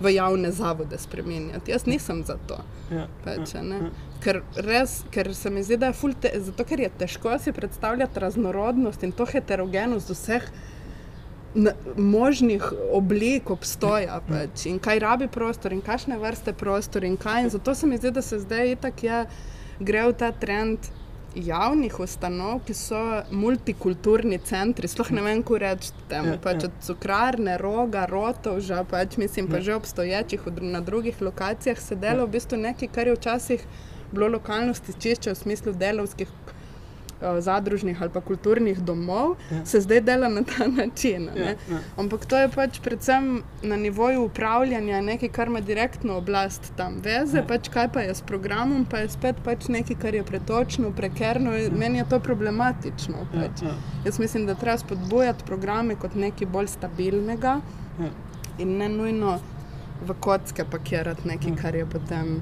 [0.00, 1.70] v javne zavode spremenjati.
[1.70, 2.58] Jaz nisem za to.
[2.90, 3.06] Ja.
[3.24, 3.90] Pač, a ne.
[4.24, 7.52] ker, res, ker se mi zdi, da je ful te, zato, ker je težko si
[7.52, 10.48] predstavljati raznorodnost in to heterogenost vseh
[11.96, 12.62] možnih
[12.94, 17.44] oblik obstoja pač, in kaj rabi prostor in kakšne vrste prostor in kaj.
[17.44, 19.24] In zato se mi zdi, da se zdaj itak je,
[19.80, 20.90] gre v ta trend
[21.34, 23.00] javnih ustanov, ki so
[23.30, 24.88] multikulturni centri.
[24.90, 26.34] Sploh ne vem, kako reči temu.
[26.34, 26.70] Ja, Pač ja.
[26.70, 32.24] od cukrarne, roga, rotov, že pač mislim, pa že obstoječih na drugih lokacijah se dela
[32.24, 33.66] v bistvu nekaj, kar je včasih
[34.12, 36.28] bilo lokalno stičišče v smislu delovskih
[37.38, 39.64] zadružnih ali pa kulturnih domov, Ja.
[39.64, 41.24] se zdaj dela na ta način.
[41.26, 41.56] Ja, ne.
[41.70, 41.78] ja.
[41.96, 43.28] Ampak to je pač predvsem
[43.62, 47.44] na nivoju upravljanja nekaj, kar ima direktno oblast tam veze, Ja.
[47.44, 51.56] pač kaj pa je s programom, pa je spet pač nekaj, kar je pretočno, prekerno.
[51.56, 53.14] in Meni je to problematično.
[53.32, 53.62] Pač.
[53.62, 53.74] Ja, ja.
[54.04, 57.60] Jaz mislim, da treba spodbujati programe kot nekaj bolj stabilnega
[58.00, 58.08] Ja.
[58.58, 59.38] in ne nujno
[60.00, 62.40] v kocke pakirati nekaj, kar je potem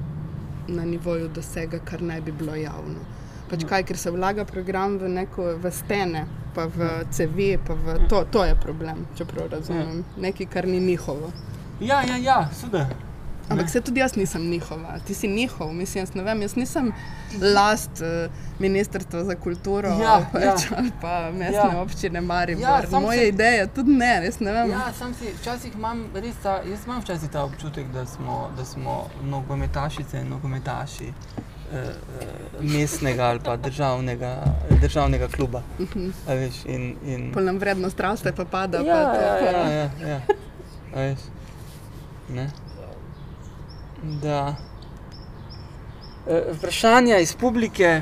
[0.67, 2.99] na nivoju dosega, kar naj bi bilo javno.
[3.49, 6.23] Pač kaj, ker se vlaga program v, neko, v stene,
[6.53, 6.77] pa v
[7.09, 10.03] cevi, pa v to, to je problem, če prav razumem.
[10.17, 11.31] Nekaj, kar ni njihovo.
[11.81, 12.87] ja, ja, ja seveda.
[13.49, 16.91] Ampak se tudi jaz nisem njihova, ti si njihov, mislim, jaz ne vem, jaz nisem
[17.47, 18.29] last uh,
[18.59, 20.77] Ministrstva za kulturo Ja, pač, ja.
[20.77, 21.81] ali pa mestne Ja.
[21.81, 22.61] občine Maribor.
[22.63, 24.69] Ja, Ja, Moje se- ideje tudi ne, jaz ne vem.
[24.69, 28.65] Ja, sam si včasih imam res ta, jaz imam včasih ta občutek, da smo, da
[28.65, 31.41] smo nogometašice in nogometaši eh, eh,
[32.59, 34.35] mestnega ali pa državnega,
[34.81, 35.61] državnega kluba.
[36.27, 38.77] A veš, in, in, Pol nam vrednost raste, pa pada.
[38.77, 40.21] ja, pa, to, ja, ja, ja, ja.
[40.95, 41.19] A veš,
[42.29, 42.49] ne.
[44.23, 44.55] Da.
[46.27, 48.01] Eh, Vprašanja iz publike.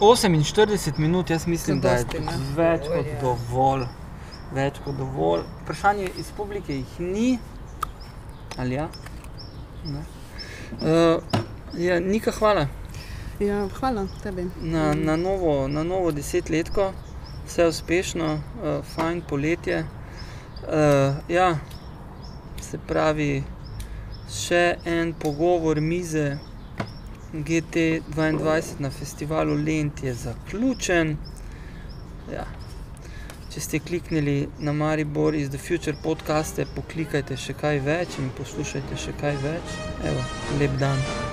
[0.00, 2.36] 48 minut, jaz mislim, da je ne?
[2.56, 3.84] več kot dovolj.
[4.54, 5.42] Več kot dovolj.
[5.62, 7.38] Vprašanje iz publike jih ni,
[8.56, 8.88] ali ja?
[9.84, 10.04] Ne.
[10.80, 11.40] Uh,
[11.78, 12.66] ja, Nika, hvala
[13.40, 14.50] Ja, hvala tebi.
[14.60, 16.92] na, na, novo, na novo desetletko,
[17.46, 19.84] vse uspešno, uh, fajn poletje.
[20.62, 21.58] Uh, ja,
[22.60, 23.44] se pravi,
[24.28, 26.38] še en pogovor mize
[27.32, 31.16] GT22 na festivalu Lent je zaključen.
[32.32, 32.44] Ja.
[33.50, 39.00] Če ste kliknili na Maribor iz The Future podcaste, poklikajte še kaj več in poslušajte
[39.08, 39.76] še kaj več.
[40.12, 40.24] Evo,
[40.60, 41.29] lep dan.